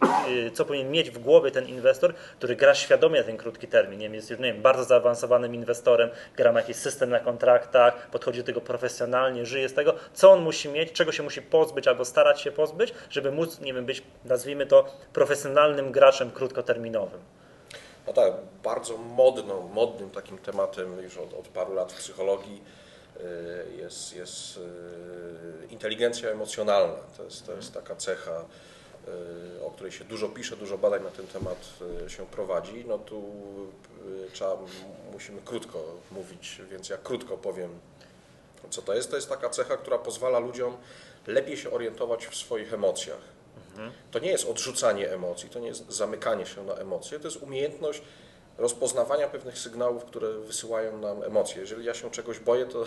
y, 0.47 0.51
co 0.51 0.65
powinien 0.65 0.91
mieć 0.91 1.11
w 1.11 1.19
głowie 1.19 1.51
ten 1.51 1.67
inwestor, 1.67 2.13
który 2.37 2.55
gra 2.55 2.75
świadomie 2.75 3.19
na 3.19 3.25
ten 3.25 3.37
krótki 3.37 3.67
termin. 3.67 3.99
Nie 3.99 4.07
jest 4.07 4.29
już, 4.29 4.39
nie 4.39 4.53
wiem, 4.53 4.61
bardzo 4.61 4.83
zaawansowanym 4.83 5.55
inwestorem, 5.55 6.09
gra 6.35 6.51
ma 6.51 6.59
jakiś 6.59 6.75
system 6.75 7.09
na 7.09 7.19
kontraktach, 7.19 8.07
podchodzi 8.11 8.39
do 8.39 8.45
tego 8.45 8.61
profesjonalnie, 8.61 9.45
żyje 9.45 9.69
z 9.69 9.73
tego, 9.73 9.93
co 10.13 10.31
on 10.31 10.41
musi 10.41 10.69
mieć, 10.69 10.91
czego 10.91 11.11
się 11.11 11.23
musi 11.23 11.41
pozbyć 11.41 11.87
albo 11.87 12.05
starać 12.05 12.41
się 12.41 12.51
pozbyć, 12.51 12.93
żeby 13.09 13.31
móc, 13.31 13.59
nie 13.59 13.73
wiem, 13.73 13.76
być, 13.85 14.03
nazwijmy 14.25 14.65
to, 14.65 14.85
profesjonalnym 15.13 15.91
graczem 15.91 16.31
krótkoterminowym. 16.31 17.21
No 18.07 18.13
tak, 18.13 18.33
bardzo 18.63 18.97
modną, 18.97 19.67
modnym 19.67 20.09
takim 20.09 20.37
tematem 20.37 21.01
już 21.01 21.17
od, 21.17 21.33
od 21.33 21.47
paru 21.47 21.73
lat 21.73 21.93
w 21.93 21.97
psychologii 21.97 22.61
y, 23.17 23.21
jest, 23.77 24.15
jest 24.15 24.57
y, 24.57 24.61
inteligencja 25.69 26.29
emocjonalna. 26.29 26.99
To 27.17 27.23
jest, 27.23 27.45
to 27.45 27.53
jest 27.53 27.73
taka 27.73 27.95
cecha, 27.95 28.45
y, 29.57 29.65
o 29.65 29.71
której 29.71 29.91
się 29.91 30.05
dużo 30.05 30.29
pisze, 30.29 30.57
dużo 30.57 30.77
badań 30.77 31.03
na 31.03 31.09
ten 31.09 31.27
temat 31.27 31.67
się 32.07 32.25
prowadzi. 32.25 32.85
No 32.87 32.97
tu 32.97 33.23
trzeba, 34.33 34.57
musimy 35.11 35.41
krótko 35.45 35.83
mówić, 36.11 36.61
więc 36.71 36.89
ja 36.89 36.97
krótko 36.97 37.37
powiem, 37.37 37.79
co 38.69 38.81
to 38.81 38.93
jest. 38.93 39.09
To 39.09 39.15
jest 39.15 39.29
taka 39.29 39.49
cecha, 39.49 39.77
która 39.77 39.97
pozwala 39.97 40.39
ludziom 40.39 40.77
lepiej 41.27 41.57
się 41.57 41.71
orientować 41.71 42.27
w 42.27 42.35
swoich 42.35 42.73
emocjach. 42.73 43.36
To 44.11 44.19
nie 44.19 44.29
jest 44.29 44.49
odrzucanie 44.49 45.11
emocji, 45.11 45.49
to 45.49 45.59
nie 45.59 45.67
jest 45.67 45.91
zamykanie 45.91 46.45
się 46.45 46.63
na 46.63 46.73
emocje, 46.73 47.19
to 47.19 47.27
jest 47.27 47.43
umiejętność 47.43 48.01
rozpoznawania 48.57 49.27
pewnych 49.27 49.59
sygnałów, 49.59 50.05
które 50.05 50.33
wysyłają 50.33 50.97
nam 50.97 51.23
emocje. 51.23 51.61
Jeżeli 51.61 51.85
ja 51.85 51.93
się 51.93 52.11
czegoś 52.11 52.39
boję, 52.39 52.65
to, 52.65 52.83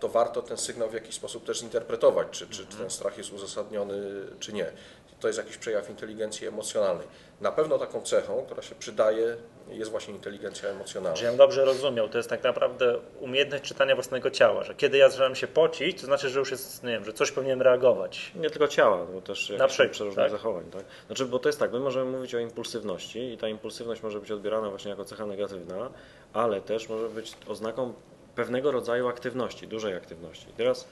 to 0.00 0.08
warto 0.08 0.42
ten 0.42 0.56
sygnał 0.56 0.90
w 0.90 0.94
jakiś 0.94 1.14
sposób 1.14 1.44
też 1.44 1.58
zinterpretować, 1.58 2.28
czy, 2.30 2.46
czy, 2.46 2.66
czy 2.66 2.76
ten 2.76 2.90
strach 2.90 3.18
jest 3.18 3.32
uzasadniony, 3.32 3.94
czy 4.40 4.52
nie. 4.52 4.72
To 5.20 5.28
jest 5.28 5.38
jakiś 5.38 5.56
przejaw 5.56 5.90
inteligencji 5.90 6.46
emocjonalnej. 6.46 7.06
Na 7.40 7.52
pewno 7.52 7.78
taką 7.78 8.02
cechą, 8.02 8.42
która 8.46 8.62
się 8.62 8.74
przydaje, 8.74 9.36
jest 9.68 9.90
właśnie 9.90 10.14
inteligencja 10.14 10.68
emocjonalna. 10.68 11.16
Że 11.16 11.24
ja 11.24 11.32
dobrze 11.32 11.64
rozumiał, 11.64 12.08
to 12.08 12.18
jest 12.18 12.30
tak 12.30 12.42
naprawdę 12.44 12.98
umiejętność 13.20 13.64
czytania 13.64 13.94
własnego 13.94 14.30
ciała, 14.30 14.62
że 14.64 14.74
kiedy 14.74 14.98
ja 14.98 15.08
zaczynam 15.08 15.34
się 15.34 15.46
pocić, 15.46 16.00
to 16.00 16.06
znaczy, 16.06 16.28
że 16.28 16.38
już 16.38 16.50
jest, 16.50 16.82
nie 16.82 16.90
wiem, 16.90 17.04
że 17.04 17.12
coś 17.12 17.32
powinienem 17.32 17.62
reagować. 17.62 18.32
Nie 18.34 18.50
tylko 18.50 18.68
ciała, 18.68 19.06
bo 19.14 19.20
też 19.20 19.52
Na 19.58 19.68
przeróżnych 19.68 20.14
tak? 20.14 20.30
zachowań. 20.30 20.64
Tak? 20.70 20.84
Znaczy, 21.06 21.24
bo 21.26 21.38
to 21.38 21.48
jest 21.48 21.58
tak, 21.58 21.72
my 21.72 21.80
możemy 21.80 22.10
mówić 22.10 22.34
o 22.34 22.38
impulsywności 22.38 23.32
i 23.32 23.38
ta 23.38 23.48
impulsywność 23.48 24.02
może 24.02 24.20
być 24.20 24.30
odbierana 24.30 24.70
właśnie 24.70 24.90
jako 24.90 25.04
cecha 25.04 25.26
negatywna, 25.26 25.90
ale 26.32 26.60
też 26.60 26.88
może 26.88 27.08
być 27.08 27.34
oznaką 27.48 27.94
pewnego 28.34 28.70
rodzaju 28.70 29.08
aktywności, 29.08 29.68
dużej 29.68 29.94
aktywności. 29.94 30.50
I 30.50 30.52
teraz 30.52 30.88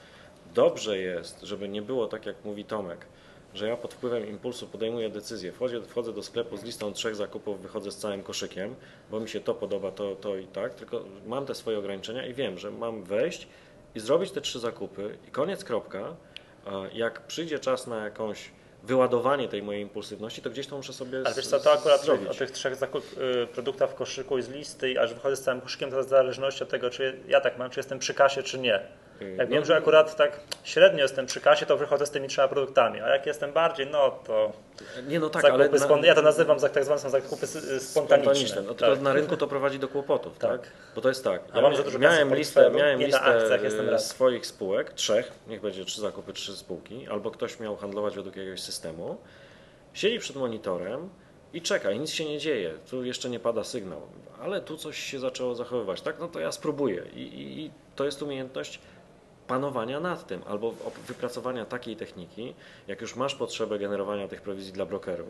dobrze 0.53 0.97
jest, 0.97 1.41
żeby 1.41 1.69
nie 1.69 1.81
było 1.81 2.07
tak, 2.07 2.25
jak 2.25 2.35
mówi 2.45 2.65
Tomek, 2.65 3.05
że 3.55 3.67
ja 3.67 3.77
pod 3.77 3.93
wpływem 3.93 4.27
impulsu 4.29 4.67
podejmuję 4.67 5.09
decyzję, 5.09 5.51
wchodzę, 5.51 5.81
wchodzę 5.81 6.13
do 6.13 6.23
sklepu 6.23 6.57
z 6.57 6.63
listą 6.63 6.93
trzech 6.93 7.15
zakupów, 7.15 7.61
wychodzę 7.61 7.91
z 7.91 7.97
całym 7.97 8.23
koszykiem, 8.23 8.75
bo 9.11 9.19
mi 9.19 9.29
się 9.29 9.39
to 9.39 9.53
podoba, 9.53 9.91
to, 9.91 10.15
to 10.15 10.37
i 10.37 10.47
tak, 10.47 10.73
tylko 10.73 11.05
mam 11.25 11.45
te 11.45 11.55
swoje 11.55 11.79
ograniczenia 11.79 12.25
i 12.25 12.33
wiem, 12.33 12.57
że 12.57 12.71
mam 12.71 13.03
wejść 13.03 13.47
i 13.95 13.99
zrobić 13.99 14.31
te 14.31 14.41
trzy 14.41 14.59
zakupy 14.59 15.17
i 15.27 15.31
koniec, 15.31 15.63
kropka. 15.63 16.15
Jak 16.93 17.21
przyjdzie 17.27 17.59
czas 17.59 17.87
na 17.87 18.03
jakąś 18.03 18.51
wyładowanie 18.83 19.47
tej 19.47 19.63
mojej 19.63 19.81
impulsywności, 19.81 20.41
to 20.41 20.49
gdzieś 20.49 20.67
to 20.67 20.77
muszę 20.77 20.93
sobie 20.93 21.21
Ale 21.25 21.35
wiesz 21.35 21.47
co, 21.47 21.59
to 21.59 21.73
akurat 21.73 22.01
zrobić. 22.01 22.27
o 22.27 22.33
tych 22.33 22.51
trzech 22.51 22.75
zakup, 22.75 23.03
y, 23.43 23.47
produktach 23.47 23.91
w 23.91 23.95
koszyku 23.95 24.37
i 24.37 24.41
z 24.41 24.49
listy, 24.49 25.01
aż 25.01 25.13
wychodzę 25.13 25.35
z 25.35 25.41
całym 25.41 25.61
koszykiem, 25.61 25.91
to 25.91 26.03
w 26.03 26.07
zależności 26.09 26.63
od 26.63 26.69
tego, 26.69 26.89
czy 26.89 27.19
ja 27.27 27.41
tak 27.41 27.57
mam, 27.57 27.69
czy 27.69 27.79
jestem 27.79 27.99
przy 27.99 28.13
kasie, 28.13 28.43
czy 28.43 28.59
nie. 28.59 28.79
Y, 29.21 29.35
Jak 29.37 29.49
no, 29.49 29.55
wiem, 29.55 29.65
że 29.65 29.75
akurat 29.75 30.15
tak 30.15 30.39
średnio 30.63 31.01
jestem 31.01 31.25
przy 31.25 31.41
kasie, 31.41 31.65
to 31.65 31.77
wychodzę 31.77 32.05
z 32.05 32.11
tymi 32.11 32.27
trzema 32.27 32.47
produktami, 32.47 33.01
a 33.01 33.09
jak 33.09 33.25
jestem 33.25 33.53
bardziej, 33.53 33.87
no 33.87 34.11
to 34.11 34.51
Nie, 35.07 35.19
no 35.19 35.29
tak, 35.29 35.41
zakupy 35.41 35.63
ale 35.63 35.71
na- 35.71 35.77
spon- 35.87 36.03
ja 36.05 36.15
to 36.15 36.21
nazywam 36.21 36.59
tak 36.59 36.85
zwane 36.85 37.01
są 37.01 37.09
zakupy 37.09 37.45
y, 37.45 37.79
spontaniczne. 37.79 38.61
No, 38.61 38.73
tylko 38.73 38.93
Tak. 38.95 39.01
na 39.01 39.13
rynku 39.13 39.37
to 39.37 39.47
prowadzi 39.47 39.79
do 39.79 39.87
kłopotów, 39.87 40.37
tak? 40.39 40.61
Tak. 40.61 40.71
Bo 40.95 41.01
to 41.01 41.09
jest 41.09 41.23
tak. 41.23 41.41
A 41.53 41.61
mam 41.61 41.75
za 41.75 41.83
dużo 41.83 41.99
kasy 41.99 41.99
miałem 41.99 42.35
listę, 42.35 42.71
miałem 42.71 42.99
listę 42.99 43.21
akcjach 43.21 43.63
jestem 43.63 43.89
raz. 43.89 44.07
swoich 44.07 44.45
spółek, 44.45 44.93
trzech, 44.93 45.31
niech 45.47 45.61
będzie 45.61 45.85
trzy 45.85 46.01
zakupy, 46.01 46.33
trzy 46.33 46.57
spółki, 46.57 47.07
albo 47.07 47.31
ktoś 47.31 47.59
miał 47.59 47.75
handlować 47.77 48.15
według 48.15 48.35
jakiegoś 48.35 48.61
systemu, 48.61 49.17
siedzi 49.93 50.19
przed 50.19 50.35
monitorem 50.35 51.09
i 51.53 51.61
czeka, 51.61 51.91
i 51.91 51.99
nic 51.99 52.09
się 52.11 52.25
nie 52.25 52.39
dzieje, 52.39 52.73
tu 52.89 53.03
jeszcze 53.03 53.29
nie 53.29 53.39
pada 53.39 53.63
sygnał, 53.63 54.01
ale 54.41 54.61
tu 54.61 54.77
coś 54.77 54.99
się 54.99 55.19
zaczęło 55.19 55.55
zachowywać, 55.55 56.01
tak? 56.01 56.19
No 56.19 56.27
to 56.27 56.39
ja 56.39 56.51
spróbuję. 56.51 57.03
I, 57.13 57.21
i, 57.21 57.65
i 57.65 57.71
to 57.95 58.05
jest 58.05 58.21
umiejętność 58.21 58.79
panowania 59.47 59.99
nad 59.99 60.27
tym, 60.27 60.41
albo 60.47 60.73
wypracowania 61.07 61.65
takiej 61.65 61.95
techniki, 61.95 62.53
jak 62.87 63.01
już 63.01 63.15
masz 63.15 63.35
potrzebę 63.35 63.79
generowania 63.79 64.27
tych 64.27 64.41
prowizji 64.41 64.73
dla 64.73 64.85
brokerów, 64.85 65.27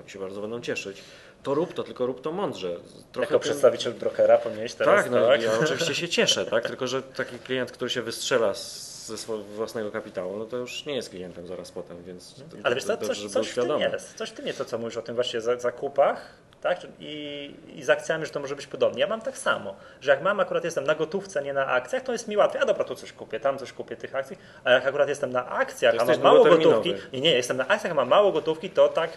oni 0.00 0.10
się 0.10 0.18
bardzo 0.18 0.40
będą 0.40 0.60
cieszyć, 0.60 1.02
to 1.42 1.54
rób 1.54 1.72
to, 1.74 1.82
tylko 1.82 2.06
rób 2.06 2.20
to 2.20 2.32
mądrze. 2.32 2.76
Trochę 3.12 3.20
Jako 3.26 3.28
tym- 3.28 3.40
przedstawiciel 3.40 3.94
brokera 3.94 4.38
powinieneś 4.38 4.74
teraz, 4.74 5.02
tak, 5.02 5.12
no 5.12 5.26
tak? 5.26 5.42
ja 5.42 5.50
oczywiście 5.62 5.94
się 5.94 6.08
cieszę, 6.08 6.46
tak? 6.46 6.66
Tylko 6.66 6.86
że 6.86 7.02
taki 7.02 7.38
klient, 7.38 7.72
który 7.72 7.90
się 7.90 8.02
wystrzela 8.02 8.54
z- 8.54 8.91
ze 9.06 9.18
swojego 9.18 9.44
własnego 9.44 9.90
kapitału, 9.90 10.36
no 10.36 10.44
to 10.44 10.56
już 10.56 10.86
nie 10.86 10.94
jest 10.94 11.10
klientem 11.10 11.46
zaraz 11.46 11.70
potem, 11.72 12.04
więc 12.04 12.34
to- 12.34 12.42
Ale 12.62 12.74
wiesz 12.74 12.84
co, 12.84 12.96
to- 12.96 13.06
coś, 13.06 13.26
coś 13.26 13.48
w 13.48 13.54
tym 13.54 13.78
jest. 13.80 14.14
Coś 14.14 14.30
w 14.30 14.32
tym 14.32 14.46
jest 14.46 14.58
to, 14.58 14.64
co 14.64 14.78
mówisz 14.78 14.96
o 14.96 15.02
tym 15.02 15.14
właśnie 15.14 15.40
za- 15.40 15.58
zakupach, 15.58 16.30
tak? 16.60 16.78
I, 17.00 17.54
I 17.76 17.82
z 17.82 17.90
akcjami, 17.90 18.26
że 18.26 18.32
to 18.32 18.40
może 18.40 18.56
być 18.56 18.66
podobnie. 18.66 19.00
Ja 19.00 19.06
mam 19.06 19.20
tak 19.20 19.38
samo, 19.38 19.74
że 20.00 20.10
jak 20.10 20.22
mam 20.22 20.40
akurat 20.40 20.64
jestem 20.64 20.84
na 20.84 20.94
gotówce, 20.94 21.42
nie 21.42 21.52
na 21.52 21.66
akcjach, 21.66 22.02
to 22.02 22.12
jest 22.12 22.28
mi 22.28 22.36
łatwiej. 22.36 22.62
A 22.62 22.66
dobra, 22.66 22.84
tu 22.84 22.94
coś 22.94 23.12
kupię, 23.12 23.40
tam 23.40 23.58
coś 23.58 23.72
kupię 23.72 23.96
tych 23.96 24.14
akcji. 24.14 24.38
A 24.64 24.70
jak 24.70 24.86
akurat 24.86 25.08
jestem 25.08 25.32
na 25.32 25.48
akcjach, 25.48 25.94
To 25.96 26.02
a 26.02 26.04
mam 26.04 26.20
mało 26.22 26.44
gotówki, 26.44 26.94
nie, 27.12 27.20
nie, 27.20 27.30
jestem 27.32 27.56
na 27.56 27.68
akcjach, 27.68 27.92
a 27.92 27.94
mam 27.94 28.08
mało 28.08 28.32
gotówki, 28.32 28.70
to 28.70 28.88
tak 28.88 29.10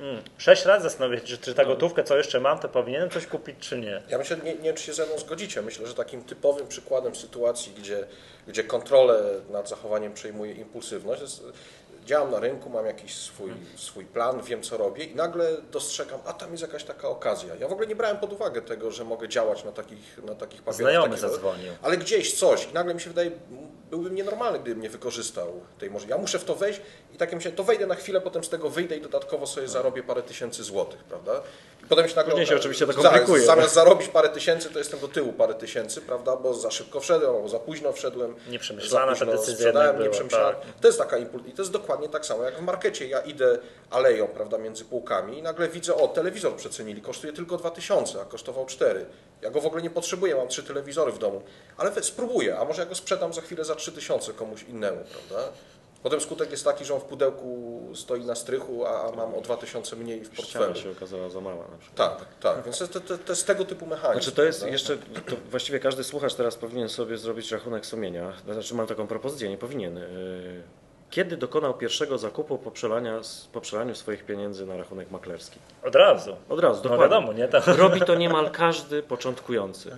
mm, 0.00 0.22
sześć 0.38 0.64
razy 0.64 0.82
zastanowię 0.82 1.18
się, 1.18 1.24
czy, 1.26 1.38
czy 1.38 1.54
ta 1.54 1.62
No. 1.62 1.68
gotówkę, 1.68 2.04
co 2.04 2.16
jeszcze 2.16 2.40
mam, 2.40 2.58
to 2.58 2.68
powinienem 2.68 3.10
coś 3.10 3.26
kupić, 3.26 3.56
czy 3.58 3.78
nie. 3.78 4.02
Ja 4.08 4.18
myślę, 4.18 4.36
nie, 4.36 4.54
nie 4.54 4.62
wiem, 4.62 4.76
czy 4.76 4.84
się 4.84 4.92
ze 4.94 5.06
mną 5.06 5.18
zgodzicie. 5.18 5.62
Myślę, 5.62 5.86
że 5.86 5.94
takim 5.94 6.24
typowym 6.24 6.68
przykładem 6.68 7.16
sytuacji, 7.16 7.72
gdzie, 7.78 8.04
gdzie 8.46 8.64
kontrolę 8.64 9.22
nad 9.50 9.68
zachowaniem 9.68 10.14
przejmuje 10.14 10.52
impulsywność, 10.52 11.20
jest, 11.20 11.42
działam 12.08 12.30
na 12.30 12.40
rynku, 12.40 12.70
mam 12.70 12.86
jakiś 12.86 13.14
swój, 13.14 13.52
swój 13.76 14.04
plan, 14.04 14.42
wiem 14.42 14.62
co 14.62 14.76
robię 14.76 15.04
i 15.04 15.14
nagle 15.14 15.56
dostrzegam, 15.72 16.20
a 16.26 16.32
tam 16.32 16.50
jest 16.50 16.62
jakaś 16.62 16.84
taka 16.84 17.08
okazja. 17.08 17.54
Ja 17.54 17.68
w 17.68 17.72
ogóle 17.72 17.86
nie 17.86 17.96
brałem 17.96 18.16
pod 18.16 18.32
uwagę 18.32 18.62
tego, 18.62 18.90
że 18.90 19.04
mogę 19.04 19.28
działać 19.28 19.64
na 19.64 19.72
takich, 19.72 20.18
na 20.24 20.34
takich 20.34 20.62
papierach. 20.62 20.92
Znajomy 20.92 21.08
takich- 21.16 21.20
zadzwonił. 21.30 21.72
Ale 21.82 21.96
gdzieś 21.96 22.38
coś 22.38 22.68
i 22.70 22.74
nagle 22.74 22.94
mi 22.94 23.00
się 23.00 23.10
wydaje, 23.10 23.30
byłbym 23.90 24.14
nienormalny, 24.14 24.58
gdybym 24.58 24.82
nie 24.82 24.90
wykorzystał 24.90 25.60
tej 25.78 25.90
możliwości. 25.90 26.10
Ja 26.10 26.18
muszę 26.18 26.38
w 26.38 26.44
to 26.44 26.54
wejść 26.54 26.80
i 27.14 27.16
takie 27.16 27.36
myślę, 27.36 27.52
to 27.52 27.64
wejdę 27.64 27.86
na 27.86 27.94
chwilę, 27.94 28.20
potem 28.20 28.44
z 28.44 28.48
tego 28.48 28.70
wyjdę 28.70 28.96
i 28.96 29.00
dodatkowo 29.00 29.46
sobie 29.46 29.68
zarobię 29.68 30.02
parę 30.02 30.22
tysięcy 30.22 30.64
złotych, 30.64 31.04
prawda? 31.04 31.42
I 31.84 31.86
potem 31.86 32.08
się 32.08 32.16
nagle 32.16 32.30
Później 32.30 32.46
się 32.46 32.56
oczywiście 32.56 32.86
to 32.86 32.94
komplikuje. 33.02 33.46
Zamiast 33.46 33.74
zarobić 33.74 34.08
parę 34.08 34.28
tysięcy, 34.28 34.70
to 34.70 34.78
jestem 34.78 35.00
do 35.00 35.08
tyłu 35.08 35.32
parę 35.32 35.54
tysięcy, 35.54 36.00
prawda? 36.00 36.36
Bo 36.36 36.54
za 36.54 36.70
szybko 36.70 37.00
wszedłem, 37.00 37.34
albo 37.36 37.48
za 37.48 37.58
późno 37.58 37.92
wszedłem. 37.92 38.34
Nieprzemyślana 38.48 39.14
ta 39.16 39.26
decyzja 39.26 39.66
jednak 39.66 39.96
była, 39.96 40.10
tak. 40.30 40.56
To 40.80 40.88
jest 40.88 40.98
taka 40.98 41.16
impuls 41.18 41.46
i 41.46 41.52
to 41.52 41.62
jest 41.62 41.72
dokładnie 41.72 41.97
tak 42.08 42.26
samo 42.26 42.42
jak 42.42 42.58
w 42.58 42.60
markecie. 42.62 43.08
Ja 43.08 43.20
idę 43.20 43.58
aleją, 43.90 44.28
prawda, 44.28 44.58
między 44.58 44.84
półkami 44.84 45.38
i 45.38 45.42
nagle 45.42 45.68
widzę, 45.68 45.94
o, 45.94 46.08
telewizor 46.08 46.56
przecenili, 46.56 47.02
kosztuje 47.02 47.32
tylko 47.32 47.56
2000, 47.56 48.20
a 48.20 48.24
kosztował 48.24 48.66
4. 48.66 49.06
Ja 49.42 49.50
go 49.50 49.60
w 49.60 49.66
ogóle 49.66 49.82
nie 49.82 49.90
potrzebuję, 49.90 50.34
mam 50.34 50.48
trzy 50.48 50.62
telewizory 50.62 51.12
w 51.12 51.18
domu, 51.18 51.42
ale 51.76 52.02
spróbuję, 52.02 52.58
a 52.58 52.64
może 52.64 52.82
ja 52.82 52.88
go 52.88 52.94
sprzedam 52.94 53.32
za 53.32 53.40
chwilę 53.40 53.64
za 53.64 53.74
3000 53.74 54.32
komuś 54.32 54.62
innemu, 54.62 55.04
prawda? 55.12 55.52
Potem 56.02 56.20
skutek 56.20 56.50
jest 56.50 56.64
taki, 56.64 56.84
że 56.84 56.94
on 56.94 57.00
w 57.00 57.04
pudełku 57.04 57.80
stoi 57.94 58.24
na 58.24 58.34
strychu, 58.34 58.86
a, 58.86 59.12
mam 59.16 59.34
o 59.34 59.40
2000 59.40 59.96
mniej 59.96 60.20
w 60.20 60.26
Ściana 60.26 60.66
portfelu. 60.66 60.74
się 60.74 60.90
okazała 60.90 61.30
za 61.30 61.40
mała 61.40 61.68
na 61.68 61.78
przykład. 61.78 62.18
Tak, 62.18 62.28
tak, 62.40 62.64
więc 62.64 62.78
to, 62.78 63.00
to, 63.00 63.18
to 63.18 63.32
jest 63.32 63.46
tego 63.46 63.64
typu 63.64 63.86
mechanizm. 63.86 64.12
Znaczy 64.22 64.36
to 64.36 64.42
jest 64.42 64.58
prawda? 64.58 64.72
jeszcze, 64.72 64.96
to 64.96 65.36
właściwie 65.50 65.80
każdy 65.80 66.04
słuchacz 66.04 66.34
teraz 66.34 66.56
powinien 66.56 66.88
sobie 66.88 67.18
zrobić 67.18 67.52
rachunek 67.52 67.86
sumienia. 67.86 68.32
Znaczy 68.52 68.74
mam 68.74 68.86
taką 68.86 69.06
propozycję, 69.06 69.48
nie 69.48 69.58
powinien. 69.58 69.96
Yy, 69.96 70.62
Kiedy 71.10 71.36
dokonał 71.36 71.74
pierwszego 71.74 72.18
zakupu 72.18 72.58
po, 72.58 72.70
przelania, 72.70 73.20
po 73.52 73.60
przelaniu 73.60 73.94
swoich 73.94 74.24
pieniędzy 74.24 74.66
na 74.66 74.76
rachunek 74.76 75.10
maklerski? 75.10 75.58
Od 75.84 75.94
razu. 75.94 76.36
Od 76.48 76.60
razu, 76.60 76.76
No 76.84 76.90
dokładnie. 76.90 77.04
wiadomo, 77.04 77.32
nie? 77.32 77.48
To... 77.48 77.76
Robi 77.76 78.00
to 78.00 78.14
niemal 78.14 78.50
każdy 78.64 79.02
początkujący. 79.02 79.96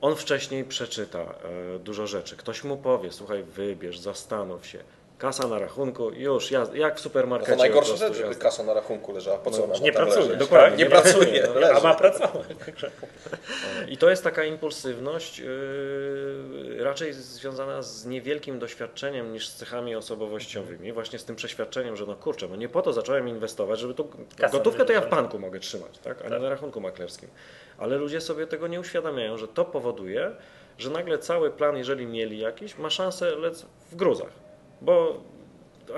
On 0.00 0.16
wcześniej 0.16 0.64
przeczyta 0.64 1.18
e, 1.18 1.78
dużo 1.78 2.06
rzeczy. 2.06 2.36
Ktoś 2.36 2.64
mu 2.64 2.76
powie, 2.76 3.12
słuchaj, 3.12 3.42
wybierz, 3.42 3.98
zastanów 3.98 4.66
się. 4.66 4.78
Kasa 5.18 5.48
na 5.48 5.58
rachunku, 5.58 6.10
już, 6.10 6.50
jaz, 6.50 6.74
jak 6.74 6.94
w 6.94 6.96
No 6.96 7.02
supermarkecie. 7.02 7.52
to 7.52 7.58
najgorsza 7.58 7.88
prostu 7.88 8.06
rzecz, 8.06 8.16
żeby 8.16 8.28
jazda. 8.28 8.42
kasa 8.42 8.62
na 8.62 8.74
rachunku 8.74 9.12
leżała. 9.12 9.38
Po 9.38 9.50
co 9.50 9.66
No, 9.66 9.78
nie 9.78 9.92
pracuje, 9.92 10.20
leżeć? 10.24 10.38
dokładnie. 10.38 10.84
Nie 10.84 10.90
pracuje, 10.90 11.48
A 11.56 11.58
leży. 11.58 11.82
ma 11.82 11.94
pracować. 11.94 12.46
I 13.88 13.96
to 13.98 14.10
jest 14.10 14.24
taka 14.24 14.44
impulsywność 14.44 15.38
yy, 15.38 16.76
raczej 16.84 17.12
związana 17.12 17.82
z 17.82 18.06
niewielkim 18.06 18.58
doświadczeniem 18.58 19.32
niż 19.32 19.48
z 19.48 19.54
cechami 19.54 19.96
osobowościowymi, 19.96 20.92
właśnie 20.92 21.18
z 21.18 21.24
tym 21.24 21.36
przeświadczeniem, 21.36 21.96
że 21.96 22.06
no 22.06 22.14
kurczę, 22.14 22.48
no 22.48 22.56
nie 22.56 22.68
po 22.68 22.82
to 22.82 22.92
zacząłem 22.92 23.28
inwestować, 23.28 23.78
żeby 23.80 23.94
tu 23.94 24.08
Kasę 24.38 24.52
gotówkę 24.58 24.84
to 24.84 24.92
ja 24.92 25.00
w 25.00 25.10
banku 25.10 25.38
mogę 25.38 25.60
trzymać, 25.60 25.98
tak? 25.98 26.20
a 26.20 26.24
nie 26.24 26.30
Tak. 26.30 26.42
na 26.42 26.48
rachunku 26.48 26.80
maklerskim. 26.80 27.28
Ale 27.78 27.96
ludzie 27.96 28.20
sobie 28.20 28.46
tego 28.46 28.66
nie 28.68 28.80
uświadamiają, 28.80 29.36
że 29.38 29.48
to 29.48 29.64
powoduje, 29.64 30.30
że 30.78 30.90
nagle 30.90 31.18
cały 31.18 31.50
plan, 31.50 31.76
jeżeli 31.76 32.06
mieli 32.06 32.38
jakiś, 32.38 32.78
ma 32.78 32.90
szansę 32.90 33.36
lec 33.36 33.66
w 33.90 33.96
gruzach, 33.96 34.30
bo 34.80 35.20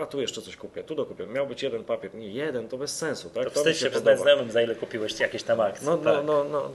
a 0.03 0.07
tu 0.07 0.21
jeszcze 0.21 0.43
coś 0.43 0.57
kupię, 0.57 0.85
tu 0.85 0.95
dokupię. 0.95 1.27
Miał 1.27 1.47
być 1.47 1.63
jeden 1.63 1.85
papier, 1.85 2.15
nie 2.15 2.29
jeden, 2.29 2.69
to 2.69 2.77
bez 2.79 2.99
sensu, 2.99 3.31
tak? 3.31 3.45
To 3.45 3.51
wstyd 3.51 3.77
się 3.77 3.91
przyznać 3.91 4.21
znajomym, 4.21 4.51
za 4.51 4.63
ile 4.63 4.75
kupiłeś 4.75 5.21
jakieś 5.21 5.43
tam 5.43 5.61
akcje. 5.61 5.87
No, 5.87 5.97
no, 5.97 6.17
tak. 6.17 6.27
no, 6.27 6.45
no, 6.45 6.71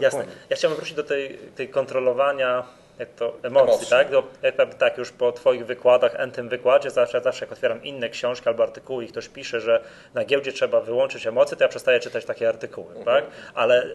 Jasne. 0.00 0.20
Dokładnie. 0.20 0.42
Ja 0.50 0.56
chciałbym 0.56 0.76
wrócić 0.76 0.96
do 0.96 1.04
tej, 1.04 1.38
tej 1.56 1.68
kontrolowania 1.68 2.66
jak 2.98 3.08
to, 3.08 3.36
emocji, 3.42 3.68
Emocji. 3.68 3.90
tak? 3.90 4.10
Do, 4.10 4.22
jak, 4.42 4.74
tak, 4.74 4.98
już 4.98 5.12
po 5.12 5.32
Twoich 5.32 5.66
wykładach, 5.66 6.14
en 6.14 6.30
tym 6.30 6.48
wykładzie, 6.48 6.90
zawsze, 6.90 7.20
zawsze 7.20 7.44
jak 7.44 7.52
otwieram 7.52 7.82
inne 7.82 8.08
książki 8.08 8.48
albo 8.48 8.62
artykuły 8.62 9.04
i 9.04 9.08
ktoś 9.08 9.28
pisze, 9.28 9.60
że 9.60 9.84
na 10.14 10.24
giełdzie 10.24 10.52
trzeba 10.52 10.80
wyłączyć 10.80 11.26
emocje, 11.26 11.56
to 11.56 11.64
ja 11.64 11.68
przestaję 11.68 12.00
czytać 12.00 12.24
takie 12.24 12.48
artykuły, 12.48 12.94
tak? 13.04 13.24
Ale 13.54 13.86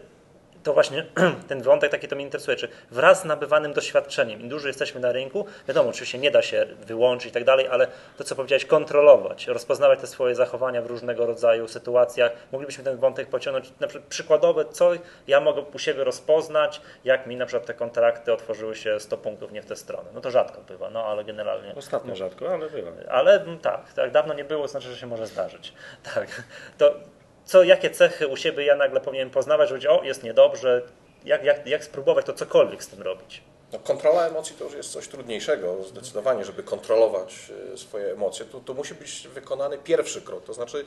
to 0.62 0.72
właśnie 0.72 1.06
ten 1.48 1.62
wątek 1.62 1.90
taki 1.90 2.08
to 2.08 2.16
mnie 2.16 2.24
interesuje, 2.24 2.56
czy 2.56 2.68
wraz 2.90 3.22
z 3.22 3.24
nabywanym 3.24 3.72
doświadczeniem, 3.72 4.40
im 4.40 4.48
dłużej 4.48 4.68
jesteśmy 4.68 5.00
na 5.00 5.12
rynku, 5.12 5.46
wiadomo, 5.68 5.90
oczywiście 5.90 6.18
nie 6.18 6.30
da 6.30 6.42
się 6.42 6.66
wyłączyć 6.86 7.30
i 7.30 7.32
tak 7.32 7.44
dalej, 7.44 7.68
ale 7.68 7.86
to, 8.16 8.24
co 8.24 8.36
powiedziałeś, 8.36 8.64
kontrolować, 8.64 9.46
rozpoznawać 9.46 10.00
te 10.00 10.06
swoje 10.06 10.34
zachowania 10.34 10.82
w 10.82 10.86
różnego 10.86 11.26
rodzaju 11.26 11.68
sytuacjach. 11.68 12.32
Moglibyśmy 12.52 12.84
ten 12.84 12.96
wątek 12.96 13.28
pociągnąć, 13.28 13.72
na 13.80 13.86
przykład 13.86 14.08
przykładowe, 14.08 14.64
co 14.64 14.90
ja 15.26 15.40
mogę 15.40 15.62
u 15.74 15.78
siebie 15.78 16.04
rozpoznać, 16.04 16.80
jak 17.04 17.26
mi 17.26 17.36
na 17.36 17.46
przykład 17.46 17.66
te 17.66 17.74
kontrakty 17.74 18.32
otworzyły 18.32 18.76
się 18.76 19.00
100 19.00 19.18
punktów 19.18 19.52
nie 19.52 19.62
w 19.62 19.66
tę 19.66 19.76
stronę. 19.76 20.10
No 20.14 20.20
to 20.20 20.30
rzadko 20.30 20.60
bywa, 20.60 20.90
no 20.90 21.04
ale 21.04 21.24
generalnie... 21.24 21.74
Ostatnio 21.74 22.16
rzadko, 22.16 22.52
ale 22.52 22.70
bywa. 22.70 22.90
Ale 23.08 23.42
mm, 23.42 23.58
tak, 23.58 23.92
tak, 23.92 24.10
dawno 24.10 24.34
nie 24.34 24.44
było, 24.44 24.68
znaczy, 24.68 24.88
że 24.88 24.96
się 24.96 25.06
może 25.06 25.26
zdarzyć. 25.26 25.72
Tak. 26.14 26.42
To 26.78 26.94
co, 27.44 27.62
jakie 27.62 27.90
cechy 27.90 28.26
u 28.26 28.36
siebie 28.36 28.64
ja 28.64 28.76
nagle 28.76 29.00
powinienem 29.00 29.30
poznawać, 29.30 29.68
że 29.68 29.74
powiedzieć, 29.74 29.90
o, 29.90 30.04
jest 30.04 30.22
niedobrze, 30.22 30.82
jak, 31.24 31.44
jak, 31.44 31.66
jak 31.66 31.84
spróbować 31.84 32.26
to 32.26 32.32
cokolwiek 32.32 32.84
z 32.84 32.88
tym 32.88 33.02
robić? 33.02 33.42
No, 33.72 33.78
kontrola 33.78 34.26
emocji 34.26 34.56
to 34.56 34.64
już 34.64 34.74
jest 34.74 34.92
coś 34.92 35.08
trudniejszego, 35.08 35.82
zdecydowanie, 35.82 36.44
żeby 36.44 36.62
kontrolować 36.62 37.34
e, 37.74 37.78
swoje 37.78 38.12
emocje. 38.12 38.46
To, 38.46 38.60
to 38.60 38.74
musi 38.74 38.94
być 38.94 39.28
wykonany 39.28 39.78
pierwszy 39.78 40.22
krok. 40.22 40.44
To 40.44 40.52
znaczy, 40.52 40.84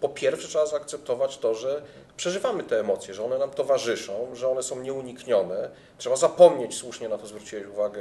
po 0.00 0.08
pierwsze 0.08 0.48
trzeba 0.48 0.66
zaakceptować 0.66 1.38
to, 1.38 1.54
że 1.54 1.82
przeżywamy 2.16 2.62
te 2.62 2.80
emocje, 2.80 3.14
że 3.14 3.24
one 3.24 3.38
nam 3.38 3.50
towarzyszą, 3.50 4.34
że 4.34 4.48
one 4.48 4.62
są 4.62 4.80
nieuniknione. 4.80 5.70
Trzeba 5.98 6.16
zapomnieć, 6.16 6.76
słusznie 6.76 7.08
na 7.08 7.18
to 7.18 7.26
zwróciłeś 7.26 7.66
uwagę, 7.66 8.00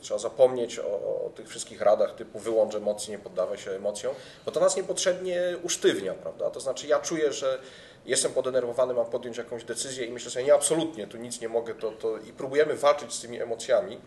trzeba 0.00 0.18
zapomnieć 0.18 0.78
o, 0.78 0.82
o 1.26 1.30
tych 1.34 1.48
wszystkich 1.48 1.80
radach 1.80 2.14
typu 2.14 2.38
wyłącz 2.38 2.74
emocje, 2.74 3.12
nie 3.12 3.18
poddawaj 3.18 3.58
się 3.58 3.70
emocjom, 3.70 4.14
bo 4.46 4.52
to 4.52 4.60
nas 4.60 4.76
niepotrzebnie 4.76 5.56
usztywnia, 5.62 6.14
prawda? 6.14 6.50
To 6.50 6.60
znaczy 6.60 6.86
ja 6.86 7.00
czuję, 7.00 7.32
że 7.32 7.58
jestem 8.06 8.32
podenerwowany, 8.32 8.94
mam 8.94 9.06
podjąć 9.06 9.36
jakąś 9.38 9.64
decyzję 9.64 10.06
i 10.06 10.10
myślę 10.10 10.30
sobie, 10.30 10.44
nie, 10.44 10.54
absolutnie, 10.54 11.06
tu 11.06 11.16
nic 11.16 11.40
nie 11.40 11.48
mogę, 11.48 11.74
to, 11.74 11.90
to 11.90 12.18
i 12.18 12.32
próbujemy 12.32 12.76
walczyć 12.76 13.12
z 13.12 13.20
tymi 13.20 13.40
emocjami, 13.40 14.00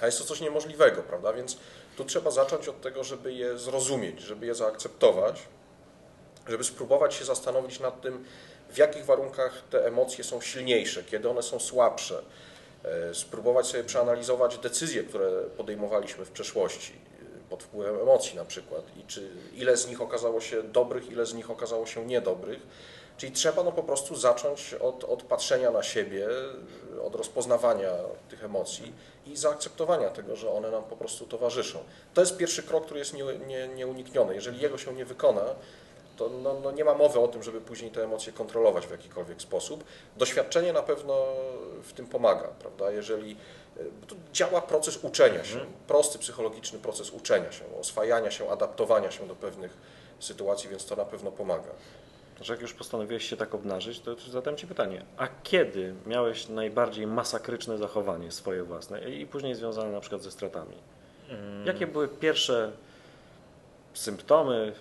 a 0.00 0.06
jest 0.06 0.18
to 0.18 0.24
coś 0.24 0.40
niemożliwego, 0.40 1.02
prawda? 1.02 1.32
Więc 1.32 1.56
tu 1.96 2.04
trzeba 2.04 2.30
zacząć 2.30 2.68
od 2.68 2.80
tego, 2.80 3.04
żeby 3.04 3.32
je 3.32 3.58
zrozumieć, 3.58 4.20
żeby 4.20 4.46
je 4.46 4.54
zaakceptować, 4.54 5.42
żeby 6.48 6.64
spróbować 6.64 7.14
się 7.14 7.24
zastanowić 7.24 7.80
nad 7.80 8.00
tym, 8.00 8.24
w 8.70 8.78
jakich 8.78 9.04
warunkach 9.04 9.62
te 9.70 9.86
emocje 9.86 10.24
są 10.24 10.40
silniejsze, 10.40 11.04
kiedy 11.04 11.30
one 11.30 11.42
są 11.42 11.60
słabsze. 11.60 12.22
E, 12.84 13.14
Spróbować 13.14 13.66
sobie 13.66 13.84
przeanalizować 13.84 14.58
decyzje, 14.58 15.04
które 15.04 15.30
podejmowaliśmy 15.56 16.24
w 16.24 16.30
przeszłości 16.30 16.92
e, 16.92 17.50
pod 17.50 17.62
wpływem 17.62 18.00
emocji 18.00 18.36
na 18.36 18.44
przykład 18.44 18.82
i 18.96 19.06
czy 19.06 19.30
ile 19.54 19.76
z 19.76 19.88
nich 19.88 20.00
okazało 20.00 20.40
się 20.40 20.62
dobrych, 20.62 21.10
ile 21.10 21.26
z 21.26 21.34
nich 21.34 21.50
okazało 21.50 21.86
się 21.86 22.06
niedobrych. 22.06 22.60
Czyli 23.16 23.32
trzeba 23.32 23.62
no 23.62 23.72
po 23.72 23.82
prostu 23.82 24.16
zacząć 24.16 24.74
od, 24.74 25.04
od 25.04 25.22
patrzenia 25.22 25.70
na 25.70 25.82
siebie, 25.82 26.28
od 27.04 27.14
rozpoznawania 27.14 27.90
tych 28.28 28.44
emocji 28.44 28.92
i 29.26 29.36
zaakceptowania 29.36 30.10
tego, 30.10 30.36
że 30.36 30.50
one 30.50 30.70
nam 30.70 30.84
po 30.84 30.96
prostu 30.96 31.26
towarzyszą. 31.26 31.78
To 32.14 32.20
jest 32.20 32.36
pierwszy 32.36 32.62
krok, 32.62 32.84
który 32.84 32.98
jest 32.98 33.14
nie, 33.14 33.24
nie, 33.46 33.68
nieunikniony. 33.68 34.34
Jeżeli 34.34 34.60
jego 34.60 34.78
się 34.78 34.94
nie 34.94 35.04
wykona, 35.04 35.44
to 36.16 36.28
no, 36.28 36.60
no 36.62 36.72
nie 36.72 36.84
ma 36.84 36.94
mowy 36.94 37.20
o 37.20 37.28
tym, 37.28 37.42
żeby 37.42 37.60
później 37.60 37.90
te 37.90 38.04
emocje 38.04 38.32
kontrolować 38.32 38.86
w 38.86 38.90
jakikolwiek 38.90 39.42
sposób. 39.42 39.84
Doświadczenie 40.16 40.72
na 40.72 40.82
pewno 40.82 41.26
w 41.82 41.92
tym 41.92 42.06
pomaga, 42.06 42.48
prawda? 42.48 42.90
Jeżeli 42.90 43.36
e, 43.76 43.80
działa 44.32 44.60
proces 44.60 45.04
uczenia 45.04 45.44
się, 45.44 45.58
prosty 45.86 46.18
psychologiczny 46.18 46.78
proces 46.78 47.10
uczenia 47.10 47.52
się, 47.52 47.64
oswajania 47.80 48.30
się, 48.30 48.50
adaptowania 48.50 49.10
się 49.10 49.28
do 49.28 49.34
pewnych 49.34 49.76
sytuacji, 50.20 50.70
więc 50.70 50.86
to 50.86 50.96
na 50.96 51.04
pewno 51.04 51.30
pomaga. 51.30 51.70
Że 52.40 52.52
jak 52.52 52.62
już 52.62 52.74
postanowiłeś 52.74 53.30
się 53.30 53.36
tak 53.36 53.54
obnażyć, 53.54 54.00
to 54.00 54.16
zadam 54.30 54.56
Ci 54.56 54.66
pytanie, 54.66 55.04
a 55.16 55.28
kiedy 55.42 55.94
miałeś 56.06 56.48
najbardziej 56.48 57.06
masakryczne 57.06 57.78
zachowanie 57.78 58.32
swoje 58.32 58.62
własne 58.62 59.10
i 59.10 59.26
później 59.26 59.54
związane 59.54 59.92
na 59.92 60.00
przykład 60.00 60.22
ze 60.22 60.30
stratami? 60.30 60.76
Jakie 61.64 61.86
były 61.86 62.08
pierwsze 62.08 62.72
symptomy, 63.94 64.72